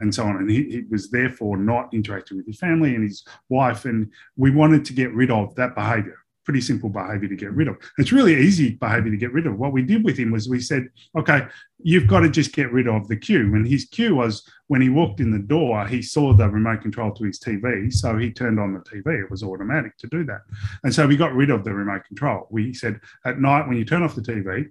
and 0.00 0.14
so 0.14 0.24
on. 0.24 0.36
And 0.36 0.50
he, 0.50 0.64
he 0.64 0.82
was 0.90 1.10
therefore 1.10 1.56
not 1.56 1.92
interacting 1.92 2.36
with 2.36 2.46
his 2.46 2.58
family 2.58 2.94
and 2.94 3.04
his 3.04 3.24
wife. 3.48 3.84
And 3.84 4.10
we 4.36 4.50
wanted 4.50 4.84
to 4.86 4.92
get 4.92 5.12
rid 5.12 5.30
of 5.30 5.54
that 5.56 5.74
behavior 5.74 6.18
pretty 6.48 6.62
simple 6.62 6.88
behavior 6.88 7.28
to 7.28 7.36
get 7.36 7.52
rid 7.52 7.68
of. 7.68 7.76
It's 7.98 8.10
really 8.10 8.34
easy 8.34 8.70
behavior 8.70 9.10
to 9.10 9.18
get 9.18 9.34
rid 9.34 9.46
of. 9.46 9.58
What 9.58 9.74
we 9.74 9.82
did 9.82 10.02
with 10.02 10.16
him 10.16 10.30
was 10.30 10.48
we 10.48 10.60
said, 10.60 10.88
okay, 11.14 11.42
you've 11.82 12.06
got 12.06 12.20
to 12.20 12.30
just 12.30 12.54
get 12.54 12.72
rid 12.72 12.88
of 12.88 13.06
the 13.06 13.18
cue. 13.18 13.54
And 13.54 13.68
his 13.68 13.84
cue 13.84 14.14
was 14.14 14.50
when 14.68 14.80
he 14.80 14.88
walked 14.88 15.20
in 15.20 15.30
the 15.30 15.38
door, 15.38 15.86
he 15.86 16.00
saw 16.00 16.32
the 16.32 16.48
remote 16.48 16.80
control 16.80 17.12
to 17.12 17.24
his 17.24 17.38
TV. 17.38 17.92
So 17.92 18.16
he 18.16 18.30
turned 18.30 18.58
on 18.58 18.72
the 18.72 18.80
TV. 18.80 19.22
It 19.22 19.30
was 19.30 19.42
automatic 19.42 19.98
to 19.98 20.06
do 20.06 20.24
that. 20.24 20.40
And 20.84 20.94
so 20.94 21.06
we 21.06 21.18
got 21.18 21.34
rid 21.34 21.50
of 21.50 21.64
the 21.64 21.74
remote 21.74 22.06
control. 22.06 22.46
We 22.50 22.72
said 22.72 22.98
at 23.26 23.38
night, 23.38 23.68
when 23.68 23.76
you 23.76 23.84
turn 23.84 24.02
off 24.02 24.14
the 24.14 24.22
TV, 24.22 24.70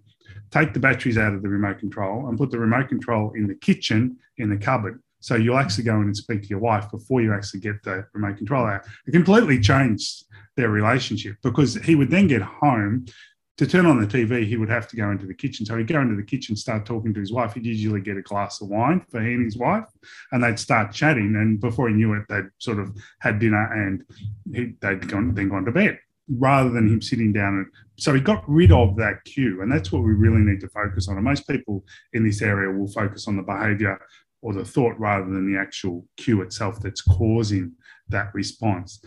take 0.50 0.74
the 0.74 0.80
batteries 0.80 1.20
out 1.20 1.36
of 1.36 1.44
the 1.44 1.50
remote 1.50 1.78
control 1.78 2.28
and 2.28 2.40
put 2.40 2.50
the 2.50 2.58
remote 2.58 2.90
control 2.90 3.34
in 3.34 3.46
the 3.46 3.54
kitchen 3.54 4.18
in 4.38 4.50
the 4.50 4.58
cupboard. 4.58 5.00
So 5.28 5.36
you'll 5.36 5.58
actually 5.58 5.84
go 5.84 5.98
in 5.98 6.04
and 6.04 6.16
speak 6.16 6.44
to 6.44 6.48
your 6.48 6.60
wife 6.60 6.90
before 6.90 7.22
you 7.22 7.34
actually 7.34 7.60
get 7.60 7.84
the 7.84 8.06
remote 8.14 8.38
control 8.38 8.66
out. 8.66 8.86
It 9.06 9.12
completely 9.12 9.60
changed 9.60 10.24
their 10.56 10.70
relationship 10.70 11.36
because 11.44 11.76
he 11.76 11.96
would 11.96 12.10
then 12.10 12.28
get 12.28 12.42
home 12.42 13.08
to 13.58 13.68
turn 13.68 13.86
on 13.86 14.00
the 14.00 14.08
TV, 14.08 14.48
he 14.48 14.56
would 14.56 14.70
have 14.70 14.88
to 14.88 14.96
go 14.96 15.12
into 15.12 15.26
the 15.26 15.34
kitchen. 15.34 15.66
So 15.66 15.76
he'd 15.76 15.88
go 15.88 16.00
into 16.00 16.16
the 16.16 16.24
kitchen, 16.24 16.56
start 16.56 16.86
talking 16.86 17.14
to 17.14 17.20
his 17.20 17.34
wife. 17.34 17.56
He'd 17.56 17.66
usually 17.66 18.00
get 18.00 18.16
a 18.16 18.22
glass 18.22 18.62
of 18.62 18.70
wine 18.70 19.06
for 19.10 19.22
he 19.22 19.34
and 19.34 19.44
his 19.44 19.58
wife, 19.58 19.84
and 20.32 20.42
they'd 20.42 20.58
start 20.58 20.94
chatting. 20.94 21.36
And 21.36 21.60
before 21.60 21.90
he 21.90 21.96
knew 21.96 22.14
it, 22.14 22.24
they'd 22.30 22.50
sort 22.60 22.80
of 22.80 22.96
had 23.20 23.40
dinner 23.40 23.74
and 23.74 24.04
he, 24.56 24.76
they'd 24.80 25.10
gone, 25.10 25.34
then 25.34 25.50
gone 25.50 25.66
to 25.66 25.74
bed 25.74 26.00
rather 26.38 26.70
than 26.70 26.88
him 26.88 27.02
sitting 27.02 27.34
down. 27.34 27.56
And 27.56 27.66
so 27.98 28.14
he 28.14 28.22
got 28.22 28.48
rid 28.48 28.72
of 28.72 28.96
that 28.98 29.26
cue. 29.26 29.62
And 29.62 29.70
that's 29.70 29.92
what 29.92 30.04
we 30.04 30.14
really 30.14 30.42
need 30.42 30.62
to 30.62 30.70
focus 30.70 31.10
on. 31.10 31.16
And 31.16 31.26
most 31.26 31.48
people 31.50 31.84
in 32.14 32.24
this 32.24 32.42
area 32.42 32.72
will 32.72 32.88
focus 32.88 33.28
on 33.28 33.36
the 33.36 33.44
behavior 33.44 34.00
or 34.42 34.54
the 34.54 34.66
thought 34.66 35.00
rather 35.00 35.26
than 35.26 35.52
the 35.52 35.60
actual 35.60 36.06
cue 36.18 36.42
itself 36.42 36.80
that's 36.82 37.02
causing 37.02 37.72
that 38.10 38.34
response. 38.34 39.04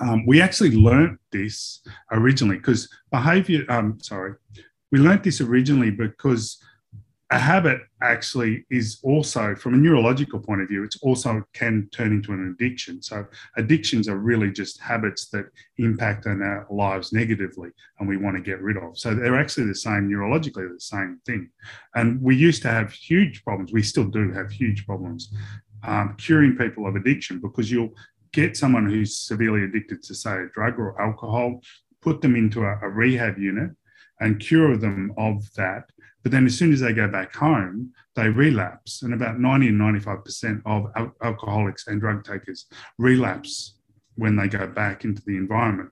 Um, 0.00 0.24
we 0.26 0.40
actually 0.40 0.76
learnt 0.76 1.18
this 1.32 1.82
originally 2.12 2.56
because 2.56 2.88
behavior, 3.10 3.64
um, 3.68 3.98
sorry, 4.00 4.34
we 4.92 4.98
learnt 4.98 5.24
this 5.24 5.40
originally 5.40 5.90
because 5.90 6.62
a 7.30 7.38
habit 7.38 7.82
actually 8.02 8.64
is 8.70 9.00
also, 9.02 9.54
from 9.54 9.74
a 9.74 9.76
neurological 9.76 10.40
point 10.40 10.62
of 10.62 10.68
view, 10.68 10.82
it's 10.82 10.96
also 11.02 11.42
can 11.52 11.88
turn 11.92 12.12
into 12.12 12.32
an 12.32 12.54
addiction. 12.54 13.02
So 13.02 13.26
addictions 13.56 14.08
are 14.08 14.16
really 14.16 14.50
just 14.50 14.80
habits 14.80 15.28
that 15.30 15.44
impact 15.76 16.26
on 16.26 16.40
our 16.42 16.66
lives 16.70 17.12
negatively 17.12 17.68
and 17.98 18.08
we 18.08 18.16
want 18.16 18.36
to 18.36 18.42
get 18.42 18.62
rid 18.62 18.78
of. 18.78 18.96
So 18.96 19.14
they're 19.14 19.38
actually 19.38 19.66
the 19.66 19.74
same 19.74 20.08
neurologically, 20.08 20.72
the 20.72 20.80
same 20.80 21.20
thing. 21.26 21.50
And 21.94 22.20
we 22.22 22.34
used 22.34 22.62
to 22.62 22.68
have 22.68 22.92
huge 22.92 23.44
problems. 23.44 23.72
We 23.72 23.82
still 23.82 24.06
do 24.06 24.32
have 24.32 24.50
huge 24.50 24.86
problems 24.86 25.30
um, 25.82 26.16
curing 26.16 26.56
people 26.56 26.86
of 26.86 26.96
addiction 26.96 27.40
because 27.40 27.70
you'll 27.70 27.92
get 28.32 28.56
someone 28.56 28.88
who's 28.88 29.18
severely 29.18 29.64
addicted 29.64 30.02
to, 30.04 30.14
say, 30.14 30.32
a 30.32 30.48
drug 30.54 30.78
or 30.78 31.00
alcohol, 31.00 31.60
put 32.00 32.22
them 32.22 32.36
into 32.36 32.62
a, 32.62 32.78
a 32.82 32.88
rehab 32.88 33.38
unit 33.38 33.70
and 34.20 34.40
cure 34.40 34.76
them 34.76 35.12
of 35.16 35.42
that 35.54 35.84
but 36.22 36.32
then 36.32 36.46
as 36.46 36.58
soon 36.58 36.72
as 36.72 36.80
they 36.80 36.92
go 36.92 37.08
back 37.08 37.34
home, 37.34 37.92
they 38.16 38.28
relapse. 38.28 39.02
And 39.02 39.14
about 39.14 39.38
90 39.38 39.68
and 39.68 39.80
95% 39.80 40.62
of 40.66 40.86
al- 40.96 41.14
alcoholics 41.22 41.86
and 41.86 42.00
drug 42.00 42.24
takers 42.24 42.66
relapse 42.98 43.78
when 44.16 44.36
they 44.36 44.48
go 44.48 44.66
back 44.66 45.04
into 45.04 45.22
the 45.24 45.36
environment. 45.36 45.90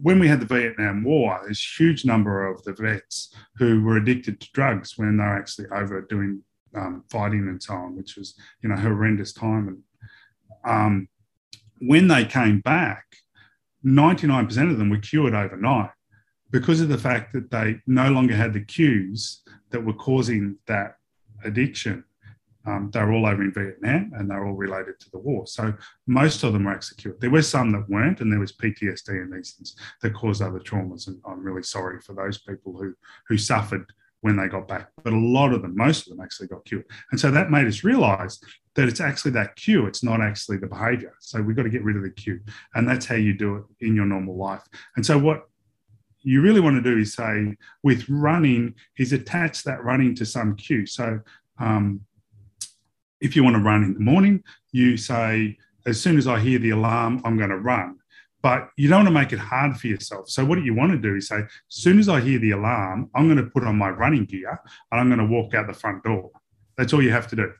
When 0.00 0.20
we 0.20 0.28
had 0.28 0.40
the 0.40 0.46
Vietnam 0.46 1.02
War, 1.02 1.40
there's 1.42 1.58
a 1.58 1.82
huge 1.82 2.04
number 2.04 2.46
of 2.46 2.62
the 2.62 2.72
vets 2.72 3.34
who 3.56 3.82
were 3.82 3.96
addicted 3.96 4.40
to 4.40 4.52
drugs 4.52 4.96
when 4.96 5.16
they 5.16 5.24
were 5.24 5.36
actually 5.36 5.66
over 5.72 6.00
doing 6.02 6.42
um, 6.76 7.02
fighting 7.10 7.48
and 7.48 7.60
so 7.60 7.74
on, 7.74 7.96
which 7.96 8.16
was, 8.16 8.38
you 8.62 8.68
know, 8.68 8.76
horrendous 8.76 9.32
time. 9.32 9.82
And 10.64 10.72
um, 10.72 11.08
when 11.80 12.06
they 12.06 12.24
came 12.24 12.60
back, 12.60 13.04
99% 13.84 14.70
of 14.70 14.78
them 14.78 14.90
were 14.90 14.98
cured 14.98 15.34
overnight 15.34 15.90
because 16.50 16.80
of 16.80 16.88
the 16.88 16.98
fact 16.98 17.32
that 17.32 17.50
they 17.50 17.80
no 17.86 18.10
longer 18.10 18.34
had 18.34 18.52
the 18.52 18.64
cues 18.64 19.42
that 19.70 19.84
were 19.84 19.94
causing 19.94 20.56
that 20.66 20.96
addiction. 21.44 22.04
Um, 22.66 22.90
they 22.92 23.00
were 23.00 23.12
all 23.12 23.26
over 23.26 23.42
in 23.42 23.52
Vietnam 23.52 24.12
and 24.14 24.28
they're 24.28 24.44
all 24.44 24.52
related 24.52 25.00
to 25.00 25.10
the 25.10 25.18
war. 25.18 25.46
So 25.46 25.72
most 26.06 26.42
of 26.42 26.52
them 26.52 26.64
were 26.64 26.74
executed. 26.74 27.20
There 27.20 27.30
were 27.30 27.40
some 27.40 27.72
that 27.72 27.88
weren't, 27.88 28.20
and 28.20 28.30
there 28.30 28.40
was 28.40 28.52
PTSD 28.52 29.08
and 29.08 29.32
these 29.32 29.52
things 29.52 29.74
that 30.02 30.12
caused 30.12 30.42
other 30.42 30.58
traumas. 30.58 31.06
And 31.06 31.18
I'm 31.24 31.42
really 31.42 31.62
sorry 31.62 32.00
for 32.00 32.12
those 32.12 32.38
people 32.38 32.76
who 32.76 32.94
who 33.28 33.38
suffered 33.38 33.86
when 34.20 34.36
they 34.36 34.48
got 34.48 34.68
back. 34.68 34.90
But 35.02 35.12
a 35.12 35.18
lot 35.18 35.52
of 35.52 35.62
them, 35.62 35.76
most 35.76 36.06
of 36.06 36.16
them 36.16 36.24
actually 36.24 36.48
got 36.48 36.64
cured. 36.64 36.84
And 37.10 37.20
so 37.20 37.30
that 37.30 37.50
made 37.50 37.66
us 37.66 37.84
realize 37.84 38.40
that 38.74 38.88
it's 38.88 39.00
actually 39.00 39.30
that 39.32 39.56
cue, 39.56 39.86
it's 39.86 40.02
not 40.02 40.20
actually 40.20 40.58
the 40.58 40.66
behavior. 40.66 41.14
So 41.20 41.40
we've 41.40 41.56
got 41.56 41.64
to 41.64 41.70
get 41.70 41.84
rid 41.84 41.96
of 41.96 42.02
the 42.02 42.10
cue. 42.10 42.40
And 42.74 42.88
that's 42.88 43.06
how 43.06 43.14
you 43.14 43.34
do 43.34 43.56
it 43.56 43.86
in 43.86 43.94
your 43.94 44.06
normal 44.06 44.36
life. 44.36 44.62
And 44.96 45.06
so 45.06 45.18
what 45.18 45.47
you 46.28 46.42
really 46.42 46.60
want 46.60 46.76
to 46.76 46.82
do 46.82 46.98
is 46.98 47.14
say 47.14 47.56
with 47.82 48.04
running 48.10 48.74
is 48.98 49.14
attach 49.14 49.62
that 49.64 49.82
running 49.82 50.14
to 50.16 50.26
some 50.26 50.56
cue. 50.56 50.84
So 50.84 51.20
um, 51.58 52.02
if 53.22 53.34
you 53.34 53.42
want 53.42 53.56
to 53.56 53.62
run 53.62 53.82
in 53.82 53.94
the 53.94 54.00
morning, 54.00 54.44
you 54.70 54.98
say, 54.98 55.56
as 55.86 55.98
soon 55.98 56.18
as 56.18 56.26
I 56.26 56.38
hear 56.38 56.58
the 56.58 56.70
alarm, 56.70 57.22
I'm 57.24 57.38
going 57.38 57.48
to 57.48 57.56
run. 57.56 57.96
But 58.42 58.68
you 58.76 58.90
don't 58.90 59.04
want 59.04 59.08
to 59.08 59.14
make 59.14 59.32
it 59.32 59.38
hard 59.38 59.78
for 59.78 59.86
yourself. 59.86 60.28
So 60.28 60.44
what 60.44 60.56
do 60.56 60.64
you 60.64 60.74
want 60.74 60.92
to 60.92 60.98
do 60.98 61.16
is 61.16 61.28
say, 61.28 61.38
as 61.38 61.48
soon 61.68 61.98
as 61.98 62.10
I 62.10 62.20
hear 62.20 62.38
the 62.38 62.50
alarm, 62.50 63.10
I'm 63.14 63.26
going 63.26 63.42
to 63.42 63.50
put 63.50 63.64
on 63.64 63.76
my 63.78 63.88
running 63.88 64.26
gear 64.26 64.60
and 64.92 65.00
I'm 65.00 65.08
going 65.08 65.26
to 65.26 65.34
walk 65.34 65.54
out 65.54 65.66
the 65.66 65.72
front 65.72 66.04
door. 66.04 66.30
That's 66.76 66.92
all 66.92 67.02
you 67.02 67.10
have 67.10 67.28
to 67.28 67.36
do. 67.36 67.50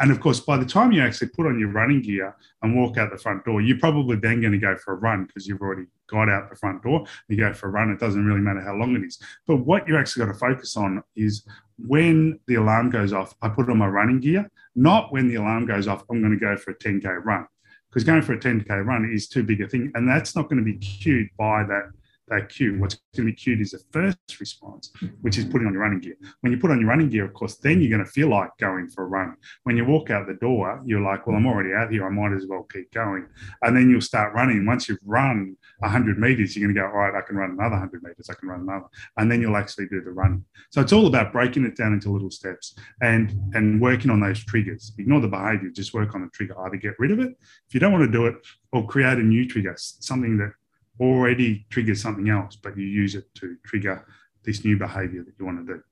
And 0.00 0.10
of 0.10 0.18
course, 0.18 0.40
by 0.40 0.56
the 0.56 0.64
time 0.64 0.92
you 0.92 1.02
actually 1.02 1.28
put 1.28 1.46
on 1.46 1.60
your 1.60 1.68
running 1.68 2.00
gear 2.00 2.34
and 2.62 2.74
walk 2.74 2.96
out 2.96 3.10
the 3.10 3.18
front 3.18 3.44
door, 3.44 3.60
you're 3.60 3.78
probably 3.78 4.16
then 4.16 4.40
going 4.40 4.52
to 4.52 4.58
go 4.58 4.74
for 4.76 4.94
a 4.94 4.96
run 4.96 5.26
because 5.26 5.46
you've 5.46 5.60
already 5.60 5.84
got 6.08 6.30
out 6.30 6.48
the 6.48 6.56
front 6.56 6.82
door, 6.82 7.04
you 7.28 7.36
go 7.36 7.52
for 7.52 7.68
a 7.68 7.70
run. 7.70 7.90
It 7.90 8.00
doesn't 8.00 8.24
really 8.24 8.40
matter 8.40 8.62
how 8.62 8.74
long 8.74 8.96
it 8.96 9.04
is. 9.04 9.18
But 9.46 9.56
what 9.56 9.86
you're 9.86 9.98
actually 9.98 10.24
got 10.24 10.32
to 10.32 10.38
focus 10.38 10.76
on 10.76 11.02
is 11.16 11.46
when 11.78 12.40
the 12.46 12.54
alarm 12.56 12.90
goes 12.90 13.12
off, 13.12 13.34
I 13.42 13.50
put 13.50 13.68
on 13.68 13.76
my 13.76 13.86
running 13.86 14.20
gear, 14.20 14.50
not 14.74 15.12
when 15.12 15.28
the 15.28 15.36
alarm 15.36 15.66
goes 15.66 15.86
off, 15.86 16.04
I'm 16.10 16.20
going 16.20 16.32
to 16.32 16.40
go 16.40 16.56
for 16.56 16.70
a 16.70 16.74
10K 16.76 17.24
run. 17.24 17.46
Because 17.90 18.04
going 18.04 18.22
for 18.22 18.32
a 18.32 18.38
10K 18.38 18.86
run 18.86 19.10
is 19.12 19.28
too 19.28 19.42
big 19.42 19.60
a 19.60 19.68
thing. 19.68 19.92
And 19.94 20.08
that's 20.08 20.34
not 20.34 20.48
going 20.48 20.58
to 20.58 20.64
be 20.64 20.78
cued 20.78 21.28
by 21.36 21.64
that 21.64 21.90
that 22.30 22.48
cue. 22.48 22.78
What's 22.78 22.94
going 23.16 23.26
to 23.26 23.32
be 23.32 23.36
cued 23.36 23.60
is 23.60 23.72
the 23.72 23.80
first 23.92 24.40
response, 24.40 24.92
which 25.20 25.36
is 25.36 25.44
putting 25.44 25.66
on 25.66 25.72
your 25.72 25.82
running 25.82 26.00
gear. 26.00 26.16
When 26.40 26.52
you 26.52 26.58
put 26.58 26.70
on 26.70 26.80
your 26.80 26.88
running 26.88 27.10
gear, 27.10 27.24
of 27.24 27.34
course, 27.34 27.56
then 27.56 27.80
you're 27.80 27.90
going 27.90 28.04
to 28.04 28.10
feel 28.10 28.28
like 28.28 28.50
going 28.58 28.88
for 28.88 29.04
a 29.04 29.06
run. 29.06 29.36
When 29.64 29.76
you 29.76 29.84
walk 29.84 30.10
out 30.10 30.26
the 30.26 30.34
door, 30.34 30.82
you're 30.86 31.00
like, 31.00 31.26
well, 31.26 31.36
I'm 31.36 31.46
already 31.46 31.74
out 31.74 31.90
here. 31.90 32.06
I 32.06 32.10
might 32.10 32.34
as 32.34 32.46
well 32.48 32.66
keep 32.72 32.90
going. 32.92 33.26
And 33.62 33.76
then 33.76 33.90
you'll 33.90 34.00
start 34.00 34.34
running. 34.34 34.64
Once 34.64 34.88
you've 34.88 34.98
run 35.04 35.56
100 35.80 36.18
meters, 36.18 36.56
you're 36.56 36.66
going 36.66 36.74
to 36.74 36.80
go, 36.80 36.86
all 36.86 36.92
right, 36.92 37.14
I 37.14 37.26
can 37.26 37.36
run 37.36 37.50
another 37.50 37.76
100 37.76 38.02
meters. 38.02 38.28
I 38.30 38.34
can 38.34 38.48
run 38.48 38.60
another. 38.60 38.86
And 39.16 39.30
then 39.30 39.40
you'll 39.40 39.56
actually 39.56 39.86
do 39.88 40.00
the 40.00 40.10
running. 40.10 40.44
So 40.70 40.80
it's 40.80 40.92
all 40.92 41.06
about 41.06 41.32
breaking 41.32 41.64
it 41.64 41.76
down 41.76 41.92
into 41.92 42.10
little 42.10 42.30
steps 42.30 42.74
and, 43.02 43.34
and 43.54 43.80
working 43.80 44.10
on 44.10 44.20
those 44.20 44.44
triggers. 44.44 44.92
Ignore 44.98 45.20
the 45.20 45.28
behavior, 45.28 45.70
just 45.70 45.94
work 45.94 46.14
on 46.14 46.22
the 46.22 46.28
trigger. 46.28 46.58
Either 46.60 46.76
get 46.76 46.98
rid 46.98 47.10
of 47.10 47.20
it 47.20 47.30
if 47.66 47.74
you 47.74 47.80
don't 47.80 47.92
want 47.92 48.04
to 48.04 48.10
do 48.10 48.26
it 48.26 48.34
or 48.72 48.86
create 48.86 49.18
a 49.18 49.22
new 49.22 49.46
trigger, 49.46 49.74
something 49.76 50.36
that 50.38 50.52
already 51.00 51.66
triggers 51.70 52.00
something 52.00 52.28
else, 52.28 52.56
but 52.56 52.76
you 52.76 52.84
use 52.84 53.14
it 53.14 53.24
to 53.36 53.56
trigger 53.64 54.06
this 54.44 54.64
new 54.64 54.76
behavior 54.76 55.22
that 55.24 55.32
you 55.38 55.46
want 55.46 55.66
to 55.66 55.74
do. 55.74 55.82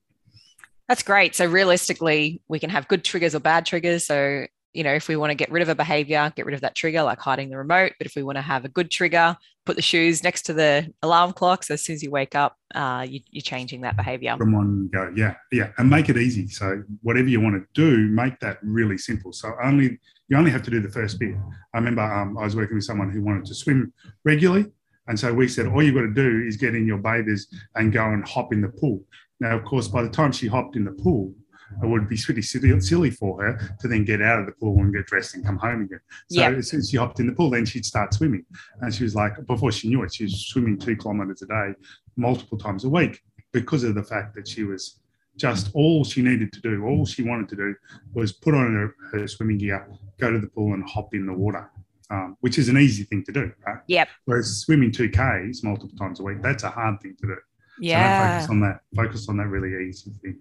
That's 0.89 1.03
great. 1.03 1.35
So 1.35 1.47
realistically, 1.47 2.43
we 2.49 2.59
can 2.59 2.71
have 2.71 2.89
good 2.89 3.05
triggers 3.05 3.35
or 3.35 3.41
bad 3.41 3.67
triggers. 3.67 4.07
So, 4.07 4.47
you 4.73 4.85
know, 4.85 4.95
if 4.95 5.09
we 5.09 5.17
want 5.17 5.31
to 5.31 5.35
get 5.35 5.51
rid 5.51 5.63
of 5.63 5.69
a 5.69 5.75
behavior, 5.75 6.33
get 6.35 6.47
rid 6.47 6.55
of 6.55 6.63
that 6.63 6.75
trigger, 6.75 7.03
like 7.03 7.19
hiding 7.19 7.51
the 7.51 7.59
remote. 7.59 7.93
But 7.99 8.07
if 8.07 8.15
we 8.17 8.23
want 8.23 8.37
to 8.37 8.43
have 8.43 8.65
a 8.65 8.69
good 8.69 8.91
trigger, 8.91 9.37
put 9.67 9.77
the 9.77 9.83
shoes 9.83 10.25
next 10.25 10.43
to 10.43 10.55
the 10.55 10.91
alarm 11.03 11.35
clock. 11.35 11.63
So 11.63 11.75
as 11.75 11.85
soon 11.85 11.95
as 11.95 12.03
you 12.03 12.11
wake 12.11 12.35
up, 12.35 12.57
uh, 12.75 13.07
you, 13.07 13.21
are 13.37 13.43
changing 13.43 13.83
that 13.83 13.99
behavior. 13.99 14.35
From 14.39 14.53
one 14.53 14.89
go, 14.91 15.13
yeah, 15.15 15.35
yeah, 15.53 15.73
and 15.77 15.91
make 15.91 16.09
it 16.09 16.17
easy. 16.17 16.49
So 16.49 16.83
whatever 17.03 17.29
you 17.29 17.41
want 17.43 17.57
to 17.57 17.67
do, 17.75 18.09
make 18.09 18.41
that 18.41 18.59
really 18.63 18.97
simple. 18.97 19.35
So 19.35 19.53
only 19.63 19.99
you 20.29 20.37
only 20.39 20.51
have 20.51 20.63
to 20.63 20.71
do 20.71 20.81
the 20.81 20.89
first 20.89 21.19
bit. 21.19 21.35
I 21.75 21.79
remember 21.79 22.03
um, 22.03 22.39
I 22.39 22.45
was 22.45 22.57
working 22.57 22.77
with 22.77 22.85
someone 22.85 23.11
who 23.11 23.23
wanted 23.23 23.45
to 23.47 23.55
swim 23.55 23.93
regularly, 24.25 24.73
and 25.09 25.19
so 25.19 25.33
we 25.33 25.49
said, 25.49 25.67
all 25.67 25.83
you've 25.83 25.95
got 25.95 26.03
to 26.03 26.15
do 26.15 26.47
is 26.47 26.57
get 26.57 26.75
in 26.75 26.87
your 26.87 26.99
bathers 26.99 27.49
and 27.75 27.93
go 27.93 28.05
and 28.05 28.27
hop 28.29 28.53
in 28.53 28.61
the 28.61 28.69
pool. 28.69 29.03
Now, 29.41 29.57
of 29.57 29.65
course, 29.65 29.89
by 29.89 30.03
the 30.03 30.09
time 30.11 30.33
she 30.33 30.47
hopped 30.47 30.77
in 30.77 30.85
the 30.85 30.93
pool, 30.93 31.35
it 31.83 31.87
would 31.87 32.09
be 32.09 32.17
pretty 32.17 32.43
silly 32.43 33.11
for 33.11 33.43
her 33.43 33.77
to 33.81 33.89
then 33.89 34.05
get 34.05 34.23
out 34.23 34.39
of 34.39 34.47
the 34.47 34.53
pool 34.53 34.79
and 34.79 34.93
get 34.93 35.07
dressed 35.07 35.35
and 35.35 35.45
come 35.45 35.59
home 35.59 35.83
again. 35.83 36.01
So 36.31 36.41
yep. 36.41 36.55
as 36.55 36.69
soon 36.69 36.81
as 36.81 36.91
she 36.91 36.97
hopped 36.97 37.21
in 37.21 37.27
the 37.27 37.33
pool, 37.33 37.51
then 37.51 37.67
she'd 37.67 37.85
start 37.85 38.15
swimming. 38.15 38.45
And 38.81 38.95
she 38.95 39.05
was 39.05 39.15
like, 39.15 39.47
before 39.47 39.73
she 39.73 39.89
knew 39.89 40.03
it, 40.03 40.15
she 40.15 40.25
was 40.25 40.47
swimming 40.47 40.79
two 40.79 40.97
kilometers 40.97 41.43
a 41.43 41.47
day, 41.47 41.75
multiple 42.17 42.59
times 42.59 42.85
a 42.85 42.89
week, 42.89 43.21
because 43.53 43.85
of 43.85 43.95
the 43.95 44.03
fact 44.03 44.35
that 44.35 44.49
she 44.49 44.65
was 44.65 45.01
just 45.37 45.71
all 45.75 46.05
she 46.05 46.21
needed 46.21 46.53
to 46.53 46.61
do, 46.61 46.85
all 46.85 47.07
she 47.07 47.23
wanted 47.23 47.49
to 47.51 47.57
do 47.57 47.75
was 48.13 48.33
put 48.33 48.55
on 48.55 48.75
her, 48.75 49.19
her 49.19 49.29
swimming 49.29 49.59
gear, 49.59 49.89
go 50.19 50.33
to 50.33 50.39
the 50.39 50.49
pool 50.49 50.75
and 50.75 50.89
hop 50.89 51.15
in 51.15 51.27
the 51.27 51.33
water 51.33 51.71
um, 52.11 52.37
which 52.41 52.59
is 52.59 52.69
an 52.69 52.79
easy 52.79 53.05
thing 53.05 53.25
to 53.25 53.33
do, 53.33 53.53
right? 53.67 53.79
Yep. 53.87 54.09
Whereas 54.25 54.59
swimming 54.59 54.93
two 54.93 55.11
Ks 55.11 55.63
multiple 55.63 55.97
times 55.99 56.21
a 56.21 56.23
week, 56.23 56.43
that's 56.43 56.63
a 56.63 56.71
hard 56.71 57.01
thing 57.01 57.17
to 57.21 57.27
do. 57.27 57.37
Yeah. 57.81 58.41
So 58.41 58.47
focus 58.47 58.51
on 58.51 58.61
that. 58.61 58.81
Focus 58.97 59.29
on 59.29 59.37
that 59.39 59.47
really 59.47 59.89
easy 59.89 60.13
thing. 60.23 60.39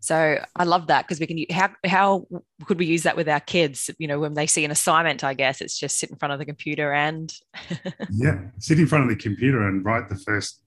So 0.00 0.44
I 0.56 0.64
love 0.64 0.88
that 0.88 1.06
because 1.06 1.20
we 1.20 1.28
can 1.28 1.44
how 1.56 1.70
how 1.86 2.26
could 2.64 2.78
we 2.78 2.86
use 2.86 3.04
that 3.04 3.16
with 3.16 3.28
our 3.28 3.38
kids? 3.38 3.88
You 3.98 4.08
know, 4.08 4.18
when 4.18 4.34
they 4.34 4.48
see 4.48 4.64
an 4.64 4.72
assignment, 4.72 5.22
I 5.22 5.32
guess 5.34 5.60
it's 5.60 5.78
just 5.78 5.98
sit 5.98 6.10
in 6.10 6.16
front 6.16 6.32
of 6.32 6.40
the 6.40 6.44
computer 6.44 6.92
and 6.92 7.32
yeah, 8.10 8.40
sit 8.58 8.80
in 8.80 8.88
front 8.88 9.04
of 9.04 9.10
the 9.10 9.22
computer 9.22 9.68
and 9.68 9.84
write 9.84 10.08
the 10.08 10.16
first 10.16 10.60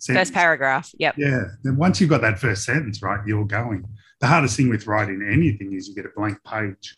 sentence. 0.00 0.28
first 0.28 0.34
paragraph. 0.34 0.90
Yep. 0.98 1.14
Yeah. 1.18 1.44
Then 1.62 1.76
once 1.76 2.00
you've 2.00 2.10
got 2.10 2.22
that 2.22 2.40
first 2.40 2.64
sentence 2.64 3.00
right, 3.00 3.20
you're 3.26 3.44
going. 3.44 3.84
The 4.20 4.26
hardest 4.26 4.56
thing 4.56 4.68
with 4.68 4.88
writing 4.88 5.24
anything 5.30 5.72
is 5.72 5.88
you 5.88 5.94
get 5.94 6.06
a 6.06 6.12
blank 6.16 6.38
page 6.44 6.96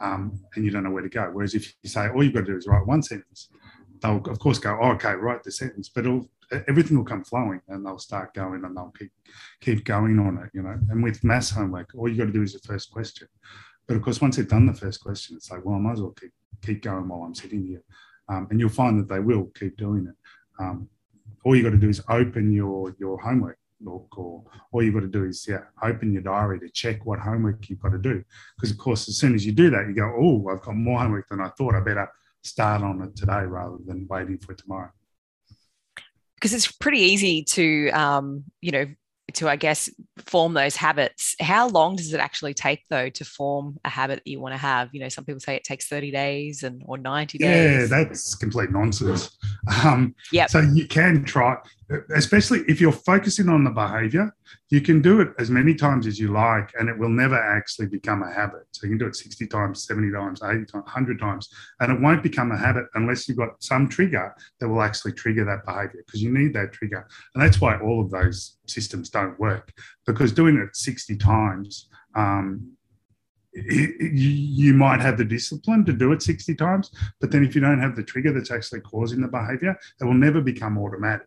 um, 0.00 0.40
and 0.54 0.64
you 0.64 0.70
don't 0.70 0.84
know 0.84 0.90
where 0.90 1.02
to 1.02 1.08
go. 1.08 1.30
Whereas 1.32 1.54
if 1.54 1.74
you 1.82 1.88
say 1.88 2.08
all 2.08 2.22
you've 2.22 2.34
got 2.34 2.40
to 2.40 2.52
do 2.52 2.56
is 2.56 2.66
write 2.66 2.86
one 2.86 3.02
sentence, 3.02 3.48
they'll 4.00 4.16
of 4.16 4.38
course 4.38 4.58
go, 4.58 4.78
oh, 4.80 4.92
okay, 4.92 5.14
write 5.14 5.42
the 5.42 5.52
sentence, 5.52 5.88
but 5.88 6.06
everything 6.68 6.96
will 6.96 7.04
come 7.04 7.24
flowing 7.24 7.60
and 7.68 7.84
they'll 7.84 7.98
start 7.98 8.34
going 8.34 8.64
and 8.64 8.76
they'll 8.76 8.92
keep 8.98 9.12
keep 9.60 9.84
going 9.84 10.18
on 10.18 10.38
it, 10.38 10.50
you 10.52 10.62
know. 10.62 10.78
And 10.90 11.02
with 11.02 11.24
mass 11.24 11.50
homework, 11.50 11.90
all 11.94 12.08
you've 12.08 12.18
got 12.18 12.26
to 12.26 12.32
do 12.32 12.42
is 12.42 12.52
the 12.52 12.58
first 12.60 12.90
question. 12.90 13.28
But 13.86 13.96
of 13.96 14.02
course, 14.02 14.20
once 14.20 14.36
they've 14.36 14.48
done 14.48 14.66
the 14.66 14.74
first 14.74 15.00
question, 15.00 15.36
it's 15.36 15.50
like, 15.50 15.64
well, 15.64 15.76
I 15.76 15.78
might 15.78 15.92
as 15.92 16.00
well 16.00 16.14
keep 16.18 16.32
keep 16.62 16.82
going 16.82 17.08
while 17.08 17.22
I'm 17.22 17.34
sitting 17.34 17.64
here, 17.64 17.82
um, 18.28 18.48
and 18.50 18.60
you'll 18.60 18.68
find 18.68 18.98
that 18.98 19.08
they 19.08 19.20
will 19.20 19.50
keep 19.54 19.76
doing 19.76 20.06
it. 20.08 20.62
Um, 20.62 20.88
all 21.44 21.54
you've 21.54 21.64
got 21.64 21.70
to 21.70 21.76
do 21.76 21.88
is 21.88 22.02
open 22.08 22.52
your 22.52 22.94
your 22.98 23.18
homework 23.20 23.58
look 23.80 24.16
or 24.18 24.44
all 24.72 24.82
you've 24.82 24.94
got 24.94 25.00
to 25.00 25.08
do 25.08 25.24
is 25.24 25.46
yeah 25.48 25.62
open 25.82 26.12
your 26.12 26.22
diary 26.22 26.58
to 26.58 26.68
check 26.70 27.04
what 27.04 27.18
homework 27.18 27.68
you've 27.68 27.80
got 27.80 27.90
to 27.90 27.98
do. 27.98 28.22
Because 28.56 28.70
of 28.70 28.78
course 28.78 29.08
as 29.08 29.18
soon 29.18 29.34
as 29.34 29.44
you 29.44 29.52
do 29.52 29.70
that 29.70 29.86
you 29.86 29.94
go 29.94 30.14
oh 30.18 30.48
i've 30.50 30.62
got 30.62 30.76
more 30.76 31.00
homework 31.00 31.28
than 31.28 31.40
i 31.40 31.48
thought. 31.48 31.74
I 31.74 31.80
better 31.80 32.10
start 32.42 32.82
on 32.82 33.02
it 33.02 33.16
today 33.16 33.44
rather 33.44 33.76
than 33.84 34.06
waiting 34.08 34.38
for 34.38 34.54
tomorrow. 34.54 34.90
Because 36.36 36.54
it's 36.54 36.70
pretty 36.70 37.00
easy 37.00 37.44
to 37.44 37.90
um, 37.90 38.44
you 38.60 38.72
know 38.72 38.86
to 39.32 39.48
i 39.48 39.56
guess 39.56 39.90
form 40.18 40.54
those 40.54 40.76
habits. 40.76 41.34
How 41.40 41.68
long 41.68 41.96
does 41.96 42.12
it 42.12 42.20
actually 42.20 42.54
take 42.54 42.82
though 42.88 43.08
to 43.10 43.24
form 43.24 43.76
a 43.84 43.88
habit 43.88 44.22
that 44.24 44.30
you 44.30 44.40
want 44.40 44.54
to 44.54 44.58
have? 44.58 44.90
You 44.92 45.00
know 45.00 45.08
some 45.08 45.24
people 45.24 45.40
say 45.40 45.56
it 45.56 45.64
takes 45.64 45.88
30 45.88 46.10
days 46.10 46.62
and 46.62 46.82
or 46.86 46.96
90 46.96 47.38
days. 47.38 47.90
yeah 47.90 47.98
that's 47.98 48.34
complete 48.34 48.70
nonsense 48.70 49.36
Um, 49.84 50.14
Yep. 50.32 50.50
So 50.50 50.60
you 50.60 50.86
can 50.86 51.24
try, 51.24 51.56
especially 52.14 52.60
if 52.68 52.80
you're 52.80 52.92
focusing 52.92 53.48
on 53.48 53.64
the 53.64 53.70
behavior, 53.70 54.34
you 54.70 54.80
can 54.80 55.00
do 55.02 55.20
it 55.20 55.28
as 55.38 55.50
many 55.50 55.74
times 55.74 56.06
as 56.06 56.18
you 56.18 56.28
like, 56.32 56.72
and 56.78 56.88
it 56.88 56.98
will 56.98 57.08
never 57.08 57.36
actually 57.36 57.86
become 57.86 58.22
a 58.22 58.32
habit. 58.32 58.62
So 58.72 58.86
you 58.86 58.90
can 58.90 58.98
do 58.98 59.06
it 59.06 59.16
60 59.16 59.46
times, 59.46 59.84
70 59.84 60.12
times, 60.12 60.40
80 60.42 60.64
times, 60.66 60.72
100 60.72 61.20
times, 61.20 61.48
and 61.80 61.92
it 61.92 62.00
won't 62.00 62.22
become 62.22 62.52
a 62.52 62.56
habit 62.56 62.86
unless 62.94 63.28
you've 63.28 63.38
got 63.38 63.62
some 63.62 63.88
trigger 63.88 64.34
that 64.60 64.68
will 64.68 64.82
actually 64.82 65.12
trigger 65.12 65.44
that 65.44 65.64
behavior 65.64 66.02
because 66.06 66.22
you 66.22 66.36
need 66.36 66.52
that 66.54 66.72
trigger. 66.72 67.06
And 67.34 67.42
that's 67.42 67.60
why 67.60 67.78
all 67.78 68.00
of 68.00 68.10
those 68.10 68.58
systems 68.66 69.10
don't 69.10 69.38
work 69.38 69.72
because 70.06 70.32
doing 70.32 70.56
it 70.56 70.76
60 70.76 71.16
times, 71.16 71.88
um, 72.14 72.75
you, 73.56 74.74
might 74.74 75.00
have 75.00 75.16
the 75.16 75.24
discipline 75.24 75.84
to 75.86 75.92
do 75.92 76.12
it 76.12 76.22
60 76.22 76.54
times, 76.54 76.90
but 77.20 77.30
then 77.30 77.44
if 77.44 77.54
you 77.54 77.60
don't 77.60 77.80
have 77.80 77.96
the 77.96 78.02
trigger 78.02 78.32
that's 78.32 78.50
actually 78.50 78.80
causing 78.80 79.20
the 79.20 79.28
behavior, 79.28 79.76
it 80.00 80.04
will 80.04 80.14
never 80.14 80.40
become 80.40 80.78
automatic. 80.78 81.26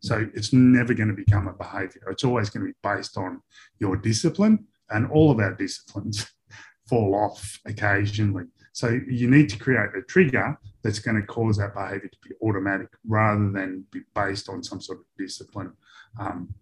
So 0.00 0.28
it's 0.34 0.52
never 0.52 0.94
going 0.94 1.08
to 1.08 1.14
become 1.14 1.46
a 1.46 1.52
behavior. 1.52 2.02
It's 2.10 2.24
always 2.24 2.50
going 2.50 2.66
to 2.66 2.72
be 2.72 2.78
based 2.82 3.16
on 3.16 3.40
your 3.78 3.96
discipline, 3.96 4.66
and 4.90 5.10
all 5.10 5.30
of 5.30 5.38
our 5.38 5.54
disciplines 5.54 6.26
fall 6.88 7.14
off 7.14 7.60
occasionally. 7.66 8.44
So 8.72 8.98
you 9.08 9.30
need 9.30 9.48
to 9.50 9.58
create 9.58 9.90
a 9.96 10.02
trigger 10.02 10.58
that's 10.82 10.98
going 10.98 11.20
to 11.20 11.26
cause 11.26 11.58
that 11.58 11.74
behavior 11.74 12.08
to 12.08 12.28
be 12.28 12.34
automatic 12.42 12.88
rather 13.06 13.50
than 13.50 13.84
be 13.90 14.00
based 14.14 14.48
on 14.48 14.62
some 14.62 14.80
sort 14.80 14.98
of 14.98 15.04
discipline, 15.18 15.72
um, 16.18 16.52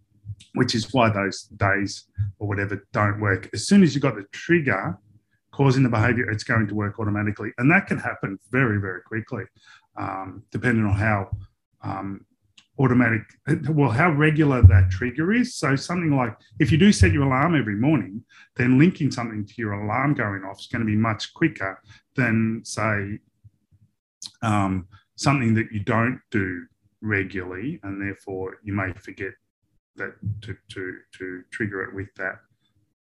which 0.55 0.75
is 0.75 0.93
why 0.93 1.11
those 1.11 1.43
days 1.57 2.05
or 2.39 2.49
whatever 2.49 2.87
don't 2.93 3.21
work. 3.21 3.49
As 3.53 3.67
soon 3.67 3.83
as 3.83 3.95
you've 3.95 4.03
got 4.03 4.17
the 4.17 4.27
trigger 4.33 4.99
causing 5.53 5.83
the 5.83 5.89
behavior, 5.89 6.31
it's 6.31 6.45
going 6.45 6.67
to 6.69 6.75
work 6.75 6.99
automatically. 6.99 7.51
And 7.59 7.71
that 7.71 7.87
can 7.87 7.99
happen 7.99 8.39
very, 8.51 8.81
very 8.81 9.03
quickly, 9.03 9.45
um, 9.97 10.43
depending 10.51 10.85
on 10.85 10.95
how 10.95 11.31
um, 11.83 12.25
automatic, 12.79 13.23
well, 13.69 13.91
how 13.91 14.11
regular 14.11 14.63
that 14.63 14.91
trigger 14.91 15.33
is. 15.33 15.55
So 15.55 15.77
something 15.77 16.17
like 16.17 16.37
if 16.59 16.73
you 16.73 16.79
do 16.79 16.93
set 16.93 17.13
your 17.13 17.25
alarm 17.25 17.55
every 17.55 17.77
morning, 17.77 18.25
then 18.57 18.79
linking 18.79 19.11
something 19.11 19.45
to 19.45 19.55
your 19.59 19.73
alarm 19.73 20.15
going 20.15 20.45
off 20.45 20.61
is 20.61 20.67
going 20.67 20.81
to 20.81 20.87
be 20.87 20.97
much 20.97 21.35
quicker 21.35 21.81
than, 22.17 22.63
say, 22.65 23.19
um, 24.43 24.89
something 25.17 25.55
that 25.55 25.71
you 25.73 25.81
don't 25.81 26.21
do 26.31 26.65
regularly, 27.03 27.81
and 27.83 28.01
therefore 28.01 28.59
you 28.63 28.73
may 28.73 28.93
forget 28.95 29.33
that 29.97 30.15
to 30.43 30.57
to 30.71 30.99
to 31.19 31.43
trigger 31.51 31.83
it 31.83 31.95
with 31.95 32.09
that 32.17 32.37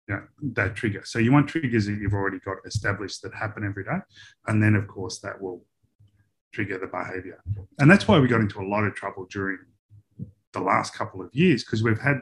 you 0.09 0.15
know, 0.15 0.23
that 0.53 0.77
trigger. 0.77 1.03
So 1.05 1.19
you 1.19 1.33
want 1.33 1.49
triggers 1.49 1.87
that 1.87 1.99
you've 1.99 2.13
already 2.13 2.39
got 2.41 2.59
established 2.67 3.23
that 3.23 3.35
happen 3.35 3.65
every 3.65 3.85
day, 3.85 3.99
and 4.47 4.63
then 4.63 4.75
of 4.75 4.87
course 4.87 5.19
that 5.21 5.41
will 5.41 5.65
trigger 6.53 6.79
the 6.79 6.87
behavior. 6.87 7.43
And 7.79 7.91
that's 7.91 8.07
why 8.07 8.19
we 8.19 8.29
got 8.29 8.41
into 8.41 8.61
a 8.61 8.69
lot 8.69 8.85
of 8.85 8.95
trouble 8.95 9.27
during 9.31 9.59
the 10.53 10.61
last 10.61 10.95
couple 10.95 11.21
of 11.21 11.35
years 11.35 11.65
because 11.65 11.83
we've 11.83 12.01
had 12.01 12.21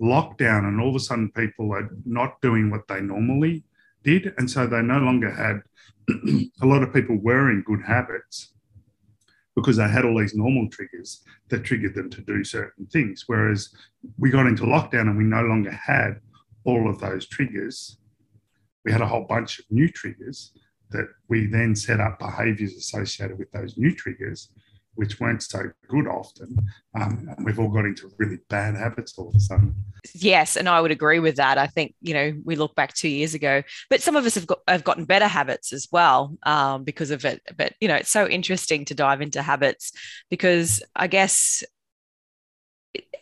lockdown 0.00 0.66
and 0.66 0.80
all 0.80 0.88
of 0.88 0.94
a 0.94 1.00
sudden 1.00 1.30
people 1.32 1.72
are 1.72 1.90
not 2.06 2.40
doing 2.40 2.70
what 2.70 2.88
they 2.88 3.00
normally 3.00 3.64
did, 4.02 4.32
and 4.38 4.50
so 4.50 4.66
they 4.66 4.82
no 4.82 4.98
longer 4.98 5.30
had 5.30 5.60
a 6.62 6.66
lot 6.66 6.82
of 6.82 6.92
people 6.92 7.16
were 7.16 7.50
in 7.50 7.62
good 7.62 7.82
habits 7.86 8.53
because 9.56 9.76
they 9.76 9.88
had 9.88 10.04
all 10.04 10.18
these 10.18 10.34
normal 10.34 10.68
triggers 10.68 11.22
that 11.48 11.64
triggered 11.64 11.94
them 11.94 12.10
to 12.10 12.20
do 12.22 12.42
certain 12.42 12.86
things. 12.86 13.24
Whereas 13.26 13.70
we 14.18 14.30
got 14.30 14.46
into 14.46 14.64
lockdown 14.64 15.02
and 15.02 15.16
we 15.16 15.24
no 15.24 15.42
longer 15.42 15.70
had 15.70 16.20
all 16.64 16.90
of 16.90 17.00
those 17.00 17.26
triggers. 17.26 17.98
We 18.84 18.92
had 18.92 19.00
a 19.00 19.06
whole 19.06 19.24
bunch 19.24 19.58
of 19.60 19.64
new 19.70 19.88
triggers 19.88 20.52
that 20.90 21.06
we 21.28 21.46
then 21.46 21.74
set 21.74 22.00
up 22.00 22.18
behaviors 22.18 22.74
associated 22.74 23.38
with 23.38 23.50
those 23.52 23.76
new 23.76 23.94
triggers, 23.94 24.50
which 24.94 25.20
weren't 25.20 25.42
so 25.42 25.70
good 25.88 26.06
often. 26.06 26.56
Um, 26.94 27.28
and 27.36 27.44
we've 27.44 27.58
all 27.58 27.68
got 27.68 27.84
into 27.84 28.10
really 28.18 28.38
bad 28.48 28.76
habits 28.76 29.14
all 29.18 29.28
of 29.28 29.34
a 29.34 29.40
sudden. 29.40 29.74
Yes, 30.14 30.56
and 30.56 30.68
I 30.68 30.80
would 30.80 30.90
agree 30.90 31.18
with 31.18 31.36
that. 31.36 31.58
I 31.58 31.66
think 31.66 31.94
you 32.00 32.14
know 32.14 32.32
we 32.44 32.56
look 32.56 32.74
back 32.74 32.94
two 32.94 33.08
years 33.08 33.34
ago, 33.34 33.62
but 33.90 34.02
some 34.02 34.16
of 34.16 34.26
us 34.26 34.34
have 34.34 34.46
got 34.46 34.60
have 34.68 34.84
gotten 34.84 35.04
better 35.04 35.26
habits 35.26 35.72
as 35.72 35.88
well 35.90 36.36
um, 36.44 36.84
because 36.84 37.10
of 37.10 37.24
it. 37.24 37.42
But 37.56 37.74
you 37.80 37.88
know, 37.88 37.96
it's 37.96 38.10
so 38.10 38.26
interesting 38.28 38.84
to 38.86 38.94
dive 38.94 39.20
into 39.20 39.42
habits 39.42 39.92
because 40.30 40.82
I 40.94 41.06
guess 41.06 41.62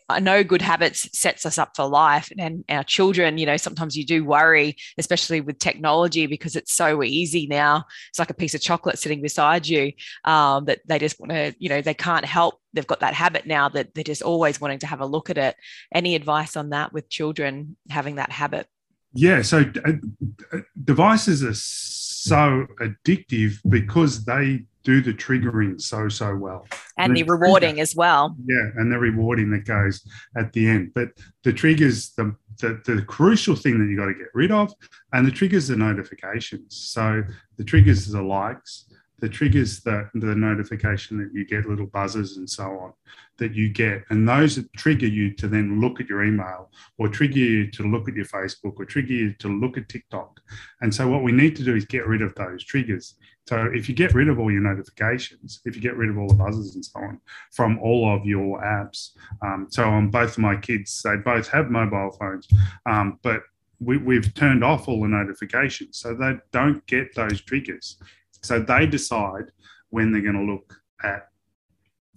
I 0.08 0.20
know 0.20 0.44
good 0.44 0.60
habits 0.60 1.08
sets 1.18 1.46
us 1.46 1.56
up 1.56 1.74
for 1.74 1.86
life, 1.86 2.30
and 2.38 2.64
our 2.68 2.84
children. 2.84 3.38
You 3.38 3.46
know, 3.46 3.56
sometimes 3.56 3.96
you 3.96 4.04
do 4.04 4.24
worry, 4.24 4.76
especially 4.98 5.40
with 5.40 5.58
technology, 5.58 6.26
because 6.26 6.56
it's 6.56 6.72
so 6.72 7.02
easy 7.02 7.46
now. 7.46 7.84
It's 8.10 8.18
like 8.18 8.30
a 8.30 8.34
piece 8.34 8.54
of 8.54 8.60
chocolate 8.60 8.98
sitting 8.98 9.22
beside 9.22 9.66
you 9.66 9.92
um, 10.24 10.66
that 10.66 10.80
they 10.86 10.98
just 10.98 11.18
want 11.18 11.30
to. 11.30 11.54
You 11.58 11.70
know, 11.70 11.80
they 11.80 11.94
can't 11.94 12.24
help. 12.24 12.56
They've 12.74 12.86
got 12.86 13.00
that 13.00 13.14
habit 13.14 13.46
now 13.46 13.68
that 13.70 13.94
they're 13.94 14.04
just 14.04 14.22
always 14.22 14.60
wanting 14.60 14.80
to 14.80 14.86
have 14.86 15.00
a 15.00 15.06
look 15.06 15.30
at 15.30 15.38
it 15.38 15.56
any 15.94 16.14
advice 16.14 16.56
on 16.56 16.70
that 16.70 16.92
with 16.92 17.08
children 17.08 17.76
having 17.88 18.16
that 18.16 18.30
habit 18.30 18.66
Yeah, 19.12 19.42
so 19.42 19.70
uh, 19.84 19.92
uh, 20.52 20.58
devices 20.82 21.44
are 21.44 21.54
so 21.54 22.66
addictive 22.80 23.58
because 23.68 24.24
they 24.24 24.64
do 24.84 25.00
the 25.00 25.12
triggering 25.12 25.80
so 25.80 26.08
so 26.08 26.34
well. 26.34 26.66
and 26.98 27.16
The 27.16 27.22
the 27.22 27.30
rewarding 27.30 27.80
as 27.80 27.94
well 27.94 28.36
Yeah, 28.46 28.70
and 28.76 28.90
the 28.90 28.98
rewarding 28.98 29.50
that 29.52 29.64
goes 29.64 30.06
at 30.36 30.52
the 30.52 30.68
end. 30.68 30.92
But 30.94 31.08
the 31.44 31.52
triggers, 31.52 32.10
the 32.10 32.34
the, 32.58 32.80
the 32.84 33.02
crucial 33.02 33.56
thing 33.56 33.78
that 33.78 33.90
you 33.90 33.96
got 33.96 34.06
to 34.06 34.14
get 34.14 34.28
rid 34.34 34.52
of, 34.52 34.72
and 35.12 35.26
the 35.26 35.30
triggers 35.30 35.70
are 35.70 35.76
notifications. 35.76 36.76
So 36.76 37.22
the 37.56 37.64
triggers 37.64 38.08
are 38.08 38.12
the 38.12 38.22
likes, 38.22 38.91
the 39.22 39.28
triggers 39.28 39.80
the 39.80 40.10
the 40.14 40.34
notification 40.34 41.16
that 41.16 41.30
you 41.32 41.46
get 41.46 41.64
little 41.64 41.86
buzzers 41.86 42.36
and 42.36 42.50
so 42.50 42.64
on 42.64 42.92
that 43.38 43.54
you 43.54 43.68
get, 43.68 44.04
and 44.10 44.28
those 44.28 44.56
that 44.56 44.72
trigger 44.74 45.06
you 45.06 45.32
to 45.34 45.48
then 45.48 45.80
look 45.80 46.00
at 46.00 46.08
your 46.08 46.24
email 46.24 46.70
or 46.98 47.08
trigger 47.08 47.38
you 47.38 47.70
to 47.70 47.82
look 47.84 48.08
at 48.08 48.14
your 48.14 48.26
Facebook 48.26 48.74
or 48.76 48.84
trigger 48.84 49.12
you 49.12 49.32
to 49.34 49.48
look 49.48 49.76
at 49.76 49.88
TikTok. 49.88 50.38
And 50.80 50.94
so 50.94 51.08
what 51.08 51.22
we 51.22 51.32
need 51.32 51.56
to 51.56 51.64
do 51.64 51.74
is 51.74 51.84
get 51.84 52.06
rid 52.06 52.22
of 52.22 52.34
those 52.34 52.62
triggers. 52.62 53.14
So 53.48 53.68
if 53.74 53.88
you 53.88 53.94
get 53.94 54.14
rid 54.14 54.28
of 54.28 54.38
all 54.38 54.50
your 54.50 54.60
notifications, 54.60 55.60
if 55.64 55.74
you 55.74 55.82
get 55.82 55.96
rid 55.96 56.10
of 56.10 56.18
all 56.18 56.28
the 56.28 56.34
buzzers 56.34 56.74
and 56.74 56.84
so 56.84 57.00
on 57.00 57.20
from 57.52 57.78
all 57.80 58.14
of 58.14 58.24
your 58.24 58.60
apps, 58.62 59.10
um, 59.44 59.66
so 59.70 59.84
on 59.84 60.10
both 60.10 60.32
of 60.32 60.38
my 60.38 60.56
kids, 60.56 61.02
they 61.02 61.16
both 61.16 61.48
have 61.48 61.70
mobile 61.70 62.12
phones, 62.12 62.46
um, 62.86 63.18
but 63.22 63.42
we, 63.80 63.96
we've 63.96 64.32
turned 64.34 64.62
off 64.62 64.86
all 64.86 65.02
the 65.02 65.08
notifications, 65.08 65.98
so 65.98 66.14
they 66.14 66.34
don't 66.52 66.86
get 66.86 67.14
those 67.16 67.40
triggers. 67.40 67.98
So 68.42 68.60
they 68.60 68.86
decide 68.86 69.50
when 69.90 70.12
they're 70.12 70.22
going 70.22 70.46
to 70.46 70.52
look 70.52 70.74
at 71.02 71.28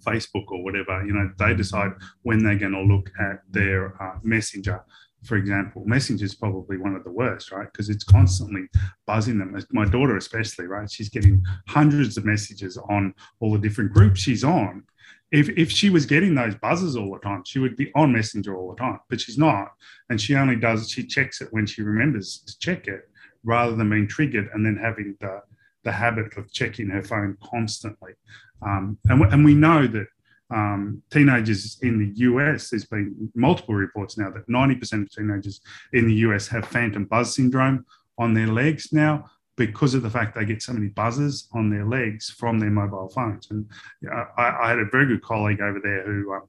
Facebook 0.06 0.46
or 0.48 0.62
whatever. 0.62 1.04
You 1.04 1.12
know, 1.12 1.30
they 1.38 1.54
decide 1.54 1.92
when 2.22 2.42
they're 2.42 2.58
going 2.58 2.72
to 2.72 2.82
look 2.82 3.10
at 3.20 3.40
their 3.50 4.00
uh, 4.02 4.18
messenger. 4.22 4.82
For 5.24 5.36
example, 5.36 5.82
Messenger 5.86 6.24
is 6.24 6.34
probably 6.34 6.76
one 6.76 6.94
of 6.94 7.02
the 7.02 7.10
worst, 7.10 7.50
right? 7.50 7.66
Because 7.72 7.88
it's 7.88 8.04
constantly 8.04 8.68
buzzing 9.06 9.38
them. 9.38 9.60
My 9.72 9.84
daughter, 9.84 10.16
especially, 10.16 10.66
right? 10.66 10.88
She's 10.88 11.08
getting 11.08 11.42
hundreds 11.66 12.16
of 12.16 12.24
messages 12.24 12.76
on 12.76 13.12
all 13.40 13.52
the 13.52 13.58
different 13.58 13.92
groups 13.92 14.20
she's 14.20 14.44
on. 14.44 14.84
If, 15.32 15.48
if 15.48 15.72
she 15.72 15.90
was 15.90 16.06
getting 16.06 16.36
those 16.36 16.54
buzzes 16.54 16.96
all 16.96 17.12
the 17.12 17.18
time, 17.18 17.42
she 17.44 17.58
would 17.58 17.76
be 17.76 17.90
on 17.96 18.12
Messenger 18.12 18.56
all 18.56 18.70
the 18.70 18.76
time, 18.76 19.00
but 19.10 19.20
she's 19.20 19.38
not. 19.38 19.72
And 20.10 20.20
she 20.20 20.36
only 20.36 20.54
does, 20.54 20.88
she 20.88 21.04
checks 21.04 21.40
it 21.40 21.48
when 21.50 21.66
she 21.66 21.82
remembers 21.82 22.44
to 22.46 22.56
check 22.60 22.86
it 22.86 23.10
rather 23.42 23.74
than 23.74 23.90
being 23.90 24.06
triggered 24.06 24.48
and 24.54 24.64
then 24.64 24.76
having 24.76 25.16
the, 25.20 25.40
the 25.86 25.92
habit 25.92 26.36
of 26.36 26.52
checking 26.52 26.88
her 26.90 27.02
phone 27.02 27.36
constantly. 27.42 28.12
Um, 28.60 28.98
and, 29.08 29.20
we- 29.20 29.28
and 29.28 29.44
we 29.44 29.54
know 29.54 29.86
that 29.86 30.06
um, 30.50 31.02
teenagers 31.10 31.78
in 31.82 31.98
the 31.98 32.10
US, 32.28 32.70
there's 32.70 32.84
been 32.84 33.30
multiple 33.34 33.74
reports 33.74 34.18
now 34.18 34.30
that 34.30 34.48
90% 34.48 35.02
of 35.02 35.10
teenagers 35.10 35.60
in 35.92 36.06
the 36.06 36.14
US 36.26 36.46
have 36.48 36.66
phantom 36.68 37.04
buzz 37.04 37.34
syndrome 37.34 37.86
on 38.18 38.34
their 38.34 38.46
legs 38.48 38.92
now 38.92 39.24
because 39.56 39.94
of 39.94 40.02
the 40.02 40.10
fact 40.10 40.34
they 40.34 40.44
get 40.44 40.62
so 40.62 40.72
many 40.72 40.88
buzzes 40.88 41.48
on 41.52 41.70
their 41.70 41.86
legs 41.86 42.30
from 42.30 42.58
their 42.58 42.70
mobile 42.70 43.08
phones. 43.08 43.48
And 43.50 43.66
uh, 44.12 44.24
I, 44.36 44.64
I 44.64 44.68
had 44.68 44.78
a 44.78 44.84
very 44.92 45.06
good 45.06 45.22
colleague 45.22 45.60
over 45.60 45.80
there 45.82 46.04
who 46.04 46.34
um, 46.34 46.42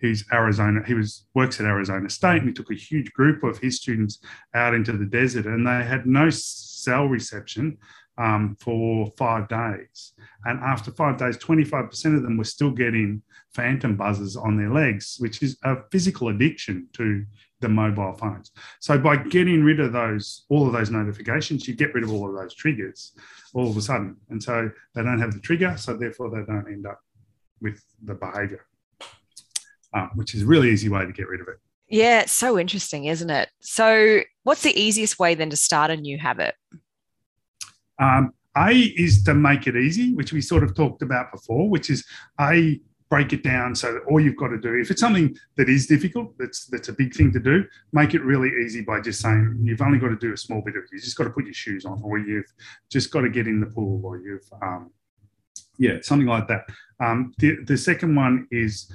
he's 0.00 0.24
Arizona. 0.32 0.80
He 0.86 0.94
was 0.94 1.26
works 1.34 1.60
at 1.60 1.66
Arizona 1.66 2.08
State, 2.08 2.38
and 2.38 2.48
he 2.48 2.54
took 2.54 2.70
a 2.70 2.74
huge 2.74 3.12
group 3.12 3.42
of 3.44 3.58
his 3.58 3.76
students 3.76 4.18
out 4.54 4.74
into 4.74 4.92
the 4.92 5.04
desert, 5.04 5.46
and 5.46 5.66
they 5.66 5.84
had 5.84 6.06
no 6.06 6.30
cell 6.30 7.06
reception 7.06 7.76
um, 8.20 8.56
for 8.60 9.10
five 9.16 9.48
days. 9.48 10.12
And 10.44 10.60
after 10.60 10.90
five 10.92 11.16
days, 11.16 11.38
25% 11.38 12.16
of 12.16 12.22
them 12.22 12.36
were 12.36 12.44
still 12.44 12.70
getting 12.70 13.22
phantom 13.54 13.96
buzzes 13.96 14.36
on 14.36 14.56
their 14.56 14.70
legs, 14.70 15.16
which 15.18 15.42
is 15.42 15.58
a 15.64 15.76
physical 15.90 16.28
addiction 16.28 16.88
to 16.94 17.24
the 17.60 17.68
mobile 17.68 18.12
phones. 18.12 18.52
So 18.80 18.98
by 18.98 19.16
getting 19.16 19.64
rid 19.64 19.80
of 19.80 19.92
those, 19.92 20.44
all 20.48 20.66
of 20.66 20.72
those 20.72 20.90
notifications, 20.90 21.66
you 21.66 21.74
get 21.74 21.94
rid 21.94 22.04
of 22.04 22.12
all 22.12 22.28
of 22.28 22.36
those 22.36 22.54
triggers 22.54 23.12
all 23.54 23.68
of 23.70 23.76
a 23.76 23.82
sudden. 23.82 24.16
And 24.28 24.42
so 24.42 24.70
they 24.94 25.02
don't 25.02 25.18
have 25.18 25.32
the 25.32 25.40
trigger, 25.40 25.76
so 25.76 25.96
therefore 25.96 26.30
they 26.30 26.44
don't 26.46 26.66
end 26.68 26.86
up 26.86 27.00
with 27.60 27.82
the 28.04 28.14
behavior, 28.14 28.64
uh, 29.94 30.08
which 30.14 30.34
is 30.34 30.42
a 30.42 30.46
really 30.46 30.70
easy 30.70 30.88
way 30.88 31.04
to 31.04 31.12
get 31.12 31.28
rid 31.28 31.40
of 31.40 31.48
it. 31.48 31.56
yeah 31.88 32.20
it's 32.20 32.32
so 32.32 32.58
interesting 32.58 33.06
isn't 33.06 33.30
it 33.30 33.50
so 33.60 34.20
what's 34.44 34.62
the 34.62 34.80
easiest 34.80 35.18
way 35.18 35.34
then 35.34 35.50
to 35.50 35.56
start 35.56 35.90
a 35.90 35.96
new 35.96 36.16
habit 36.16 36.54
Um, 38.00 38.32
A 38.56 38.72
is 38.72 39.22
to 39.24 39.34
make 39.34 39.66
it 39.66 39.76
easy, 39.76 40.14
which 40.14 40.32
we 40.32 40.40
sort 40.40 40.64
of 40.64 40.74
talked 40.74 41.02
about 41.02 41.30
before, 41.30 41.68
which 41.68 41.90
is 41.90 42.04
A, 42.40 42.80
break 43.10 43.32
it 43.32 43.42
down 43.42 43.74
so 43.74 43.92
that 43.92 44.02
all 44.08 44.20
you've 44.20 44.36
got 44.36 44.48
to 44.48 44.58
do, 44.58 44.78
if 44.80 44.90
it's 44.90 45.00
something 45.00 45.36
that 45.56 45.68
is 45.68 45.86
difficult, 45.86 46.32
that's 46.38 46.66
that's 46.66 46.88
a 46.88 46.92
big 46.92 47.12
thing 47.12 47.32
to 47.32 47.40
do, 47.40 47.64
make 47.92 48.14
it 48.14 48.22
really 48.22 48.50
easy 48.64 48.80
by 48.80 49.00
just 49.00 49.20
saying 49.20 49.58
you've 49.62 49.82
only 49.82 49.98
got 49.98 50.08
to 50.08 50.16
do 50.16 50.32
a 50.32 50.36
small 50.36 50.62
bit 50.62 50.76
of 50.76 50.84
it. 50.84 50.90
You 50.92 51.00
just 51.00 51.16
got 51.16 51.24
to 51.24 51.30
put 51.30 51.44
your 51.44 51.54
shoes 51.54 51.84
on, 51.84 52.00
or 52.02 52.18
you've 52.18 52.52
just 52.88 53.10
got 53.10 53.22
to 53.22 53.28
get 53.28 53.46
in 53.46 53.60
the 53.60 53.66
pool, 53.66 54.00
or 54.04 54.18
you've 54.18 54.48
um, 54.62 54.90
yeah, 55.78 55.96
something 56.02 56.28
like 56.28 56.46
that. 56.48 56.66
Um, 57.00 57.34
the 57.38 57.56
the 57.64 57.76
second 57.76 58.14
one 58.14 58.46
is 58.50 58.92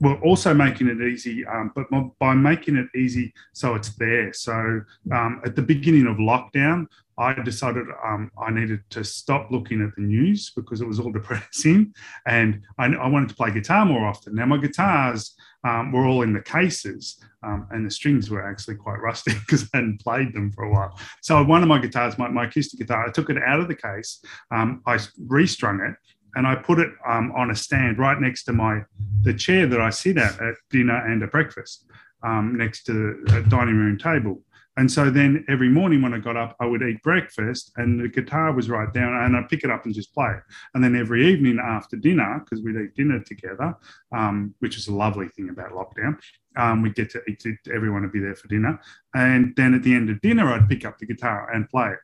we're 0.00 0.20
also 0.20 0.52
making 0.52 0.88
it 0.88 1.00
easy, 1.00 1.44
um, 1.46 1.72
but 1.74 1.86
by 2.18 2.34
making 2.34 2.76
it 2.76 2.88
easy 2.98 3.32
so 3.52 3.74
it's 3.74 3.94
there. 3.96 4.32
So 4.32 4.80
um, 5.12 5.40
at 5.44 5.56
the 5.56 5.62
beginning 5.62 6.06
of 6.06 6.16
lockdown, 6.16 6.86
I 7.18 7.32
decided 7.32 7.86
um, 8.04 8.30
I 8.38 8.50
needed 8.50 8.80
to 8.90 9.02
stop 9.02 9.50
looking 9.50 9.82
at 9.82 9.94
the 9.96 10.02
news 10.02 10.52
because 10.54 10.82
it 10.82 10.86
was 10.86 11.00
all 11.00 11.12
depressing, 11.20 11.94
and 12.26 12.62
I, 12.78 12.86
I 12.86 13.08
wanted 13.08 13.30
to 13.30 13.34
play 13.34 13.50
guitar 13.50 13.86
more 13.86 14.06
often. 14.06 14.34
Now 14.34 14.46
my 14.46 14.58
guitars 14.58 15.34
um, 15.64 15.92
were 15.92 16.06
all 16.06 16.22
in 16.22 16.32
the 16.32 16.42
cases, 16.42 17.18
um, 17.42 17.66
and 17.70 17.86
the 17.86 17.90
strings 17.90 18.30
were 18.30 18.46
actually 18.46 18.76
quite 18.76 19.00
rusty 19.00 19.32
because 19.40 19.68
I 19.72 19.78
hadn't 19.78 20.00
played 20.00 20.34
them 20.34 20.52
for 20.52 20.64
a 20.64 20.70
while. 20.70 20.98
So 21.22 21.42
one 21.42 21.62
of 21.62 21.68
my 21.68 21.78
guitars, 21.78 22.18
my, 22.18 22.28
my 22.28 22.44
acoustic 22.44 22.78
guitar, 22.78 23.06
I 23.06 23.10
took 23.10 23.30
it 23.30 23.38
out 23.38 23.60
of 23.60 23.68
the 23.68 23.74
case, 23.74 24.22
um, 24.50 24.82
I 24.86 24.98
restrung 25.26 25.80
it, 25.80 25.94
and 26.36 26.46
I 26.46 26.54
put 26.54 26.78
it 26.78 26.90
um, 27.08 27.32
on 27.32 27.50
a 27.50 27.56
stand 27.56 27.98
right 27.98 28.20
next 28.20 28.44
to 28.44 28.52
my 28.52 28.82
the 29.22 29.34
chair 29.34 29.66
that 29.66 29.80
I 29.80 29.90
sit 29.90 30.18
at 30.18 30.40
at 30.40 30.54
dinner 30.70 30.96
and 31.10 31.22
at 31.22 31.32
breakfast, 31.32 31.86
um, 32.22 32.56
next 32.56 32.84
to 32.84 32.92
the 33.26 33.44
dining 33.48 33.76
room 33.76 33.98
table. 33.98 34.42
And 34.78 34.92
so 34.92 35.08
then 35.08 35.42
every 35.48 35.70
morning 35.70 36.02
when 36.02 36.12
I 36.12 36.18
got 36.18 36.36
up, 36.36 36.54
I 36.60 36.66
would 36.66 36.82
eat 36.82 37.02
breakfast 37.02 37.72
and 37.76 37.98
the 37.98 38.08
guitar 38.08 38.52
was 38.52 38.68
right 38.68 38.92
down 38.92 39.14
and 39.14 39.34
I'd 39.34 39.48
pick 39.48 39.64
it 39.64 39.70
up 39.70 39.86
and 39.86 39.94
just 39.94 40.12
play 40.12 40.28
it. 40.28 40.42
And 40.74 40.84
then 40.84 40.94
every 40.94 41.26
evening 41.26 41.58
after 41.58 41.96
dinner, 41.96 42.42
because 42.44 42.62
we'd 42.62 42.76
eat 42.76 42.94
dinner 42.94 43.20
together, 43.20 43.74
um, 44.12 44.54
which 44.58 44.76
is 44.76 44.88
a 44.88 44.94
lovely 44.94 45.28
thing 45.28 45.48
about 45.48 45.72
lockdown, 45.72 46.18
um, 46.58 46.82
we'd 46.82 46.94
get 46.94 47.08
to 47.10 47.22
eat, 47.26 47.42
everyone 47.72 48.02
would 48.02 48.12
be 48.12 48.20
there 48.20 48.36
for 48.36 48.48
dinner. 48.48 48.78
And 49.14 49.54
then 49.56 49.72
at 49.72 49.82
the 49.82 49.94
end 49.94 50.10
of 50.10 50.20
dinner, 50.20 50.52
I'd 50.52 50.68
pick 50.68 50.84
up 50.84 50.98
the 50.98 51.06
guitar 51.06 51.50
and 51.52 51.66
play 51.70 51.92
it. 51.92 51.98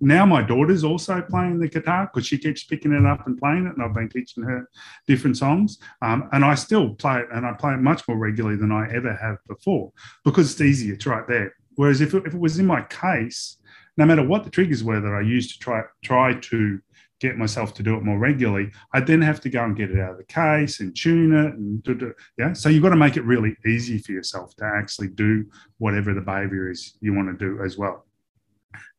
Now 0.00 0.26
my 0.26 0.42
daughter's 0.42 0.84
also 0.84 1.22
playing 1.22 1.60
the 1.60 1.68
guitar 1.68 2.10
because 2.12 2.26
she 2.26 2.36
keeps 2.36 2.64
picking 2.64 2.92
it 2.92 3.06
up 3.06 3.26
and 3.26 3.38
playing 3.38 3.66
it, 3.66 3.76
and 3.76 3.82
I've 3.82 3.94
been 3.94 4.08
teaching 4.08 4.42
her 4.42 4.68
different 5.06 5.36
songs. 5.36 5.78
Um, 6.02 6.28
and 6.32 6.44
I 6.44 6.54
still 6.56 6.94
play 6.94 7.20
it, 7.20 7.28
and 7.32 7.46
I 7.46 7.52
play 7.52 7.74
it 7.74 7.78
much 7.78 8.06
more 8.08 8.18
regularly 8.18 8.56
than 8.56 8.72
I 8.72 8.92
ever 8.92 9.14
have 9.14 9.38
before 9.46 9.92
because 10.24 10.52
it's 10.52 10.60
easy. 10.60 10.90
It's 10.90 11.06
right 11.06 11.26
there. 11.28 11.54
Whereas 11.76 12.00
if 12.00 12.14
it, 12.14 12.24
if 12.26 12.34
it 12.34 12.40
was 12.40 12.58
in 12.58 12.66
my 12.66 12.82
case, 12.82 13.56
no 13.96 14.04
matter 14.04 14.26
what 14.26 14.44
the 14.44 14.50
triggers 14.50 14.82
were 14.82 15.00
that 15.00 15.14
I 15.14 15.20
used 15.20 15.52
to 15.52 15.58
try 15.58 15.82
try 16.02 16.34
to 16.34 16.80
get 17.20 17.38
myself 17.38 17.72
to 17.74 17.82
do 17.82 17.96
it 17.96 18.02
more 18.02 18.18
regularly, 18.18 18.70
I'd 18.92 19.06
then 19.06 19.22
have 19.22 19.40
to 19.42 19.48
go 19.48 19.64
and 19.64 19.76
get 19.76 19.90
it 19.90 20.00
out 20.00 20.12
of 20.12 20.18
the 20.18 20.24
case 20.24 20.80
and 20.80 20.94
tune 20.94 21.32
it 21.32 21.54
and 21.54 21.82
do, 21.82 21.94
do, 21.94 22.12
yeah. 22.36 22.52
So 22.52 22.68
you've 22.68 22.82
got 22.82 22.90
to 22.90 22.96
make 22.96 23.16
it 23.16 23.24
really 23.24 23.56
easy 23.64 23.98
for 23.98 24.12
yourself 24.12 24.54
to 24.56 24.64
actually 24.64 25.08
do 25.08 25.46
whatever 25.78 26.12
the 26.12 26.20
behavior 26.20 26.70
is 26.70 26.98
you 27.00 27.14
want 27.14 27.28
to 27.28 27.44
do 27.46 27.62
as 27.64 27.78
well. 27.78 28.04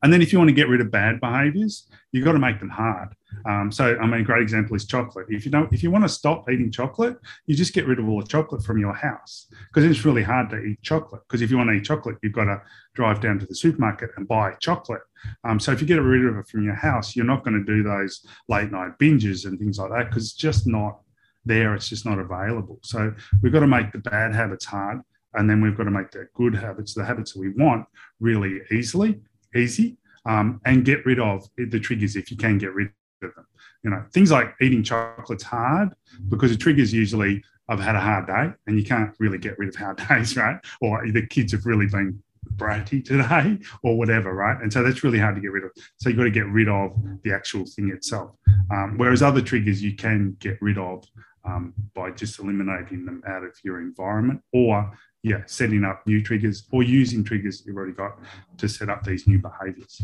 And 0.06 0.14
then 0.14 0.22
if 0.22 0.32
you 0.32 0.38
want 0.38 0.50
to 0.50 0.54
get 0.54 0.70
rid 0.70 0.82
of 0.82 0.92
bad 0.92 1.20
behaviors, 1.20 1.90
you've 2.12 2.26
got 2.26 2.34
to 2.34 2.40
make 2.40 2.60
them 2.60 2.70
hard. 2.70 3.16
Um, 3.50 3.72
so, 3.72 3.98
I 3.98 4.06
mean, 4.06 4.22
a 4.22 4.24
great 4.24 4.44
example 4.44 4.76
is 4.76 4.86
chocolate. 4.86 5.26
If 5.30 5.46
you 5.46 5.52
don't, 5.52 5.74
if 5.74 5.82
you 5.82 5.90
want 5.90 6.04
to 6.04 6.10
stop 6.10 6.48
eating 6.48 6.72
chocolate, 6.72 7.18
you 7.48 7.56
just 7.56 7.74
get 7.74 7.88
rid 7.88 7.98
of 7.98 8.08
all 8.08 8.22
the 8.22 8.28
chocolate 8.28 8.64
from 8.64 8.78
your 8.78 8.94
house 8.94 9.48
because 9.68 9.84
it's 9.84 10.06
really 10.06 10.22
hard 10.22 10.52
to 10.52 10.60
eat 10.60 10.80
chocolate. 10.84 11.24
Because 11.28 11.42
if 11.42 11.50
you 11.50 11.58
want 11.58 11.72
to 11.72 11.74
eat 11.74 11.86
chocolate, 11.86 12.18
you've 12.22 12.34
got 12.34 12.44
to 12.44 12.62
drive 12.94 13.20
down 13.20 13.40
to 13.40 13.48
the 13.48 13.56
supermarket 13.56 14.12
and 14.16 14.28
buy 14.28 14.52
chocolate. 14.60 15.02
Um, 15.44 15.60
so, 15.60 15.72
if 15.72 15.82
you 15.82 15.88
get 15.88 15.96
rid 15.96 16.24
of 16.24 16.38
it 16.38 16.48
from 16.50 16.64
your 16.64 16.76
house, 16.76 17.16
you're 17.16 17.26
not 17.26 17.44
going 17.44 17.58
to 17.58 17.66
do 17.66 17.82
those 17.82 18.24
late 18.48 18.72
night 18.72 19.00
binges 19.00 19.46
and 19.46 19.58
things 19.58 19.80
like 19.80 19.90
that 19.90 20.10
because 20.12 20.26
it's 20.26 20.34
just 20.34 20.68
not 20.68 21.00
there. 21.46 21.74
It's 21.74 21.90
just 21.90 22.06
not 22.06 22.20
available. 22.20 22.78
So, 22.84 23.12
we've 23.42 23.52
got 23.52 23.62
to 23.62 23.68
make 23.68 23.92
the 23.92 23.98
bad 23.98 24.36
habits 24.36 24.66
hard. 24.66 25.02
And 25.34 25.50
then 25.50 25.62
we've 25.62 25.76
got 25.76 25.86
to 25.86 25.92
make 25.92 26.12
the 26.12 26.28
good 26.36 26.54
habits, 26.54 26.94
the 26.94 27.04
habits 27.04 27.34
that 27.34 27.40
we 27.40 27.50
want, 27.50 27.88
really 28.20 28.62
easily 28.72 29.20
easy 29.56 29.98
um, 30.26 30.62
and 30.66 30.86
get 30.86 31.06
rid 31.06 31.20
of 31.20 31.48
the 31.58 31.80
triggers 31.80 32.16
if 32.16 32.32
you 32.32 32.38
can 32.38 32.58
get 32.58 32.74
rid 32.74 32.90
of 33.24 33.36
them. 33.36 33.46
You 33.84 33.92
know, 33.92 34.04
things 34.14 34.32
like 34.32 34.56
eating 34.62 34.84
chocolate's 34.84 35.44
hard 35.44 35.94
because 36.30 36.52
the 36.52 36.58
triggers 36.58 36.92
usually 36.92 37.44
I've 37.68 37.80
had 37.80 37.96
a 37.96 38.00
hard 38.00 38.28
day 38.28 38.54
and 38.68 38.78
you 38.78 38.86
can't 38.86 39.14
really 39.20 39.38
get 39.38 39.58
rid 39.58 39.70
of 39.70 39.76
hard 39.76 39.98
days, 40.10 40.36
right? 40.36 40.58
Or 40.82 41.06
the 41.10 41.26
kids 41.26 41.52
have 41.52 41.66
really 41.66 41.88
been 41.88 42.22
bratty 42.56 43.04
today 43.04 43.58
or 43.84 43.98
whatever, 43.98 44.34
right? 44.34 44.62
And 44.62 44.72
so 44.72 44.84
that's 44.84 45.04
really 45.04 45.20
hard 45.20 45.36
to 45.36 45.42
get 45.42 45.52
rid 45.52 45.64
of. 45.64 45.72
So 45.98 46.10
you've 46.10 46.18
got 46.18 46.26
to 46.26 46.32
get 46.32 46.48
rid 46.48 46.70
of 46.70 46.96
the 47.24 47.34
actual 47.34 47.66
thing 47.66 47.90
itself. 47.90 48.32
Um, 48.72 48.96
whereas 48.98 49.22
other 49.22 49.42
triggers 49.42 49.82
you 49.82 49.96
can 49.96 50.36
get 50.40 50.58
rid 50.62 50.78
of 50.78 51.04
um, 51.46 51.74
by 51.94 52.12
just 52.12 52.40
eliminating 52.40 53.06
them 53.06 53.22
out 53.28 53.44
of 53.44 53.56
your 53.64 53.80
environment 53.80 54.42
or 54.54 54.92
yeah, 55.24 55.42
setting 55.48 55.84
up 55.84 56.06
new 56.06 56.22
triggers 56.22 56.68
or 56.72 56.84
using 56.84 57.24
triggers 57.24 57.64
you've 57.66 57.76
already 57.76 57.94
got 57.94 58.20
to 58.58 58.70
set 58.70 58.90
up 58.90 59.04
these 59.04 59.28
new 59.28 59.40
behaviors. 59.40 60.02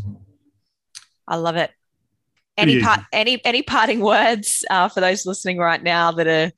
I 1.28 1.36
love 1.36 1.56
it. 1.56 1.70
Any 2.58 2.82
part, 2.82 3.00
any 3.12 3.42
any 3.44 3.62
parting 3.62 4.00
words 4.00 4.64
uh, 4.68 4.88
for 4.88 5.00
those 5.00 5.24
listening 5.24 5.58
right 5.58 5.82
now 5.82 6.12
that 6.12 6.26
are 6.26 6.52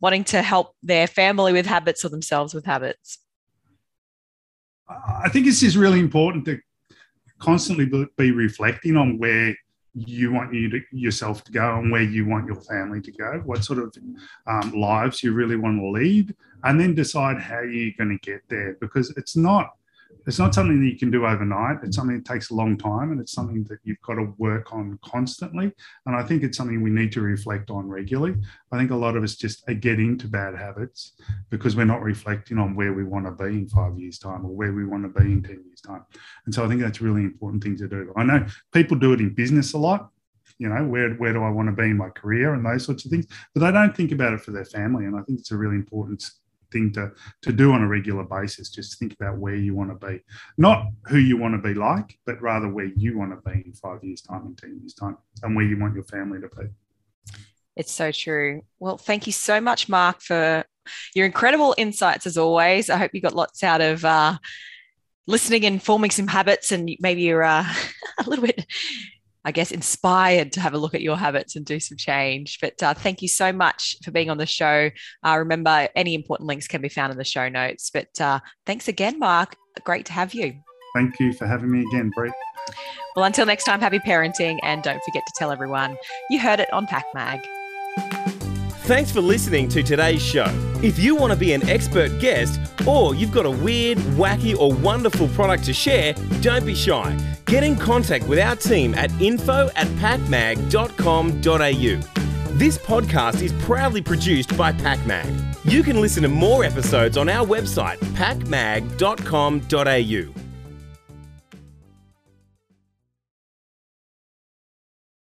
wanting 0.00 0.24
to 0.24 0.42
help 0.42 0.74
their 0.82 1.06
family 1.06 1.52
with 1.52 1.66
habits 1.66 2.04
or 2.04 2.10
themselves 2.10 2.54
with 2.54 2.66
habits? 2.66 3.18
I 4.88 5.28
think 5.28 5.46
it's 5.46 5.60
just 5.60 5.76
really 5.76 6.00
important 6.00 6.44
to 6.46 6.58
constantly 7.38 7.86
be 8.16 8.32
reflecting 8.32 8.96
on 8.96 9.18
where 9.18 9.56
you 9.94 10.32
want 10.32 10.52
you 10.52 10.68
to, 10.70 10.80
yourself 10.92 11.44
to 11.44 11.52
go 11.52 11.78
and 11.78 11.90
where 11.90 12.02
you 12.02 12.26
want 12.26 12.46
your 12.46 12.60
family 12.62 13.00
to 13.00 13.12
go, 13.12 13.42
what 13.44 13.64
sort 13.64 13.78
of 13.78 13.94
um, 14.46 14.72
lives 14.72 15.22
you 15.22 15.32
really 15.32 15.56
want 15.56 15.78
to 15.78 15.88
lead, 15.88 16.34
and 16.64 16.78
then 16.78 16.94
decide 16.94 17.40
how 17.40 17.60
you're 17.60 17.92
going 17.98 18.18
to 18.18 18.30
get 18.30 18.42
there. 18.48 18.76
Because 18.80 19.10
it's 19.16 19.36
not 19.36 19.70
it's 20.26 20.38
not 20.38 20.54
something 20.54 20.78
that 20.80 20.86
you 20.86 20.98
can 20.98 21.10
do 21.10 21.26
overnight. 21.26 21.78
It's 21.82 21.96
something 21.96 22.16
that 22.16 22.24
takes 22.26 22.50
a 22.50 22.54
long 22.54 22.76
time 22.76 23.12
and 23.12 23.20
it's 23.20 23.32
something 23.32 23.64
that 23.64 23.78
you've 23.82 24.00
got 24.02 24.14
to 24.14 24.34
work 24.36 24.74
on 24.74 24.98
constantly. 25.02 25.72
And 26.04 26.14
I 26.14 26.22
think 26.22 26.42
it's 26.42 26.56
something 26.56 26.82
we 26.82 26.90
need 26.90 27.12
to 27.12 27.22
reflect 27.22 27.70
on 27.70 27.88
regularly. 27.88 28.36
I 28.70 28.78
think 28.78 28.90
a 28.90 28.96
lot 28.96 29.16
of 29.16 29.22
us 29.22 29.36
just 29.36 29.66
uh, 29.68 29.72
get 29.72 29.98
into 29.98 30.28
bad 30.28 30.54
habits 30.54 31.12
because 31.48 31.76
we're 31.76 31.86
not 31.86 32.02
reflecting 32.02 32.58
on 32.58 32.74
where 32.74 32.92
we 32.92 33.04
want 33.04 33.24
to 33.24 33.30
be 33.32 33.58
in 33.58 33.68
five 33.68 33.98
years' 33.98 34.18
time 34.18 34.44
or 34.44 34.50
where 34.50 34.72
we 34.72 34.84
want 34.84 35.02
to 35.04 35.20
be 35.20 35.32
in 35.32 35.42
10 35.42 35.64
years' 35.66 35.80
time. 35.80 36.04
And 36.44 36.54
so 36.54 36.64
I 36.64 36.68
think 36.68 36.82
that's 36.82 37.00
a 37.00 37.04
really 37.04 37.22
important 37.22 37.62
thing 37.62 37.76
to 37.78 37.88
do. 37.88 38.12
I 38.14 38.22
know 38.22 38.46
people 38.72 38.98
do 38.98 39.14
it 39.14 39.20
in 39.20 39.34
business 39.34 39.72
a 39.72 39.78
lot 39.78 40.10
you 40.58 40.68
know 40.68 40.84
where 40.84 41.10
where 41.14 41.32
do 41.32 41.42
i 41.42 41.48
want 41.48 41.68
to 41.68 41.72
be 41.72 41.84
in 41.84 41.96
my 41.96 42.08
career 42.08 42.54
and 42.54 42.66
those 42.66 42.84
sorts 42.84 43.04
of 43.04 43.10
things 43.10 43.26
but 43.54 43.60
they 43.60 43.70
don't 43.70 43.96
think 43.96 44.10
about 44.10 44.32
it 44.32 44.40
for 44.40 44.50
their 44.50 44.64
family 44.64 45.04
and 45.04 45.16
i 45.16 45.22
think 45.22 45.38
it's 45.38 45.52
a 45.52 45.56
really 45.56 45.76
important 45.76 46.24
thing 46.70 46.92
to 46.92 47.12
to 47.42 47.52
do 47.52 47.72
on 47.72 47.82
a 47.82 47.88
regular 47.88 48.24
basis. 48.24 48.70
Just 48.70 48.98
think 48.98 49.14
about 49.14 49.38
where 49.38 49.54
you 49.54 49.74
want 49.74 49.98
to 49.98 50.06
be, 50.06 50.20
not 50.56 50.86
who 51.06 51.18
you 51.18 51.36
want 51.36 51.54
to 51.54 51.68
be 51.68 51.74
like, 51.74 52.18
but 52.26 52.40
rather 52.40 52.68
where 52.68 52.90
you 52.96 53.18
want 53.18 53.32
to 53.32 53.50
be 53.50 53.62
in 53.64 53.72
five 53.72 54.02
years' 54.02 54.22
time 54.22 54.46
and 54.46 54.58
ten 54.58 54.78
years' 54.80 54.94
time, 54.94 55.16
and 55.42 55.54
where 55.54 55.64
you 55.64 55.78
want 55.78 55.94
your 55.94 56.04
family 56.04 56.40
to 56.40 56.48
be. 56.48 56.66
It's 57.76 57.92
so 57.92 58.10
true. 58.10 58.62
Well, 58.80 58.98
thank 58.98 59.26
you 59.26 59.32
so 59.32 59.60
much, 59.60 59.88
Mark, 59.88 60.20
for 60.20 60.64
your 61.14 61.26
incredible 61.26 61.74
insights 61.78 62.26
as 62.26 62.36
always. 62.36 62.90
I 62.90 62.96
hope 62.96 63.12
you 63.14 63.20
got 63.20 63.36
lots 63.36 63.62
out 63.62 63.80
of 63.80 64.04
uh, 64.04 64.38
listening 65.26 65.64
and 65.64 65.82
forming 65.82 66.10
some 66.10 66.26
habits, 66.26 66.72
and 66.72 66.90
maybe 67.00 67.22
you're 67.22 67.44
uh, 67.44 67.64
a 68.18 68.28
little 68.28 68.44
bit 68.44 68.66
I 69.44 69.52
guess, 69.52 69.70
inspired 69.70 70.52
to 70.52 70.60
have 70.60 70.74
a 70.74 70.78
look 70.78 70.94
at 70.94 71.02
your 71.02 71.16
habits 71.16 71.56
and 71.56 71.64
do 71.64 71.80
some 71.80 71.96
change. 71.96 72.58
But 72.60 72.82
uh, 72.82 72.94
thank 72.94 73.22
you 73.22 73.28
so 73.28 73.52
much 73.52 73.96
for 74.04 74.10
being 74.10 74.30
on 74.30 74.38
the 74.38 74.46
show. 74.46 74.90
Uh, 75.24 75.38
remember, 75.38 75.88
any 75.94 76.14
important 76.14 76.46
links 76.48 76.68
can 76.68 76.82
be 76.82 76.88
found 76.88 77.12
in 77.12 77.18
the 77.18 77.24
show 77.24 77.48
notes. 77.48 77.90
But 77.90 78.20
uh, 78.20 78.40
thanks 78.66 78.88
again, 78.88 79.18
Mark. 79.18 79.56
Great 79.84 80.06
to 80.06 80.12
have 80.12 80.34
you. 80.34 80.54
Thank 80.94 81.20
you 81.20 81.32
for 81.32 81.46
having 81.46 81.70
me 81.70 81.84
again, 81.90 82.10
Brett. 82.14 82.32
Well, 83.14 83.24
until 83.24 83.46
next 83.46 83.64
time, 83.64 83.80
happy 83.80 83.98
parenting. 83.98 84.58
And 84.62 84.82
don't 84.82 85.02
forget 85.04 85.24
to 85.26 85.32
tell 85.36 85.50
everyone 85.50 85.96
you 86.30 86.40
heard 86.40 86.60
it 86.60 86.72
on 86.72 86.86
Pack 86.86 87.04
Mag. 87.14 87.40
Thanks 88.88 89.12
for 89.12 89.20
listening 89.20 89.68
to 89.68 89.82
today's 89.82 90.22
show. 90.22 90.46
If 90.82 90.98
you 90.98 91.14
want 91.14 91.30
to 91.30 91.38
be 91.38 91.52
an 91.52 91.68
expert 91.68 92.18
guest 92.20 92.58
or 92.86 93.14
you've 93.14 93.32
got 93.32 93.44
a 93.44 93.50
weird, 93.50 93.98
wacky, 94.16 94.58
or 94.58 94.72
wonderful 94.72 95.28
product 95.28 95.64
to 95.64 95.74
share, 95.74 96.14
don't 96.40 96.64
be 96.64 96.74
shy. 96.74 97.14
Get 97.44 97.62
in 97.62 97.76
contact 97.76 98.26
with 98.26 98.38
our 98.38 98.56
team 98.56 98.94
at 98.94 99.12
info 99.20 99.68
at 99.76 99.88
pakmag.com.au. 99.98 102.56
This 102.56 102.78
podcast 102.78 103.42
is 103.42 103.52
proudly 103.62 104.00
produced 104.00 104.56
by 104.56 104.72
PakMag. 104.72 105.70
You 105.70 105.82
can 105.82 106.00
listen 106.00 106.22
to 106.22 106.30
more 106.30 106.64
episodes 106.64 107.18
on 107.18 107.28
our 107.28 107.46
website, 107.46 107.98
pakmag.com.au. 108.14 110.47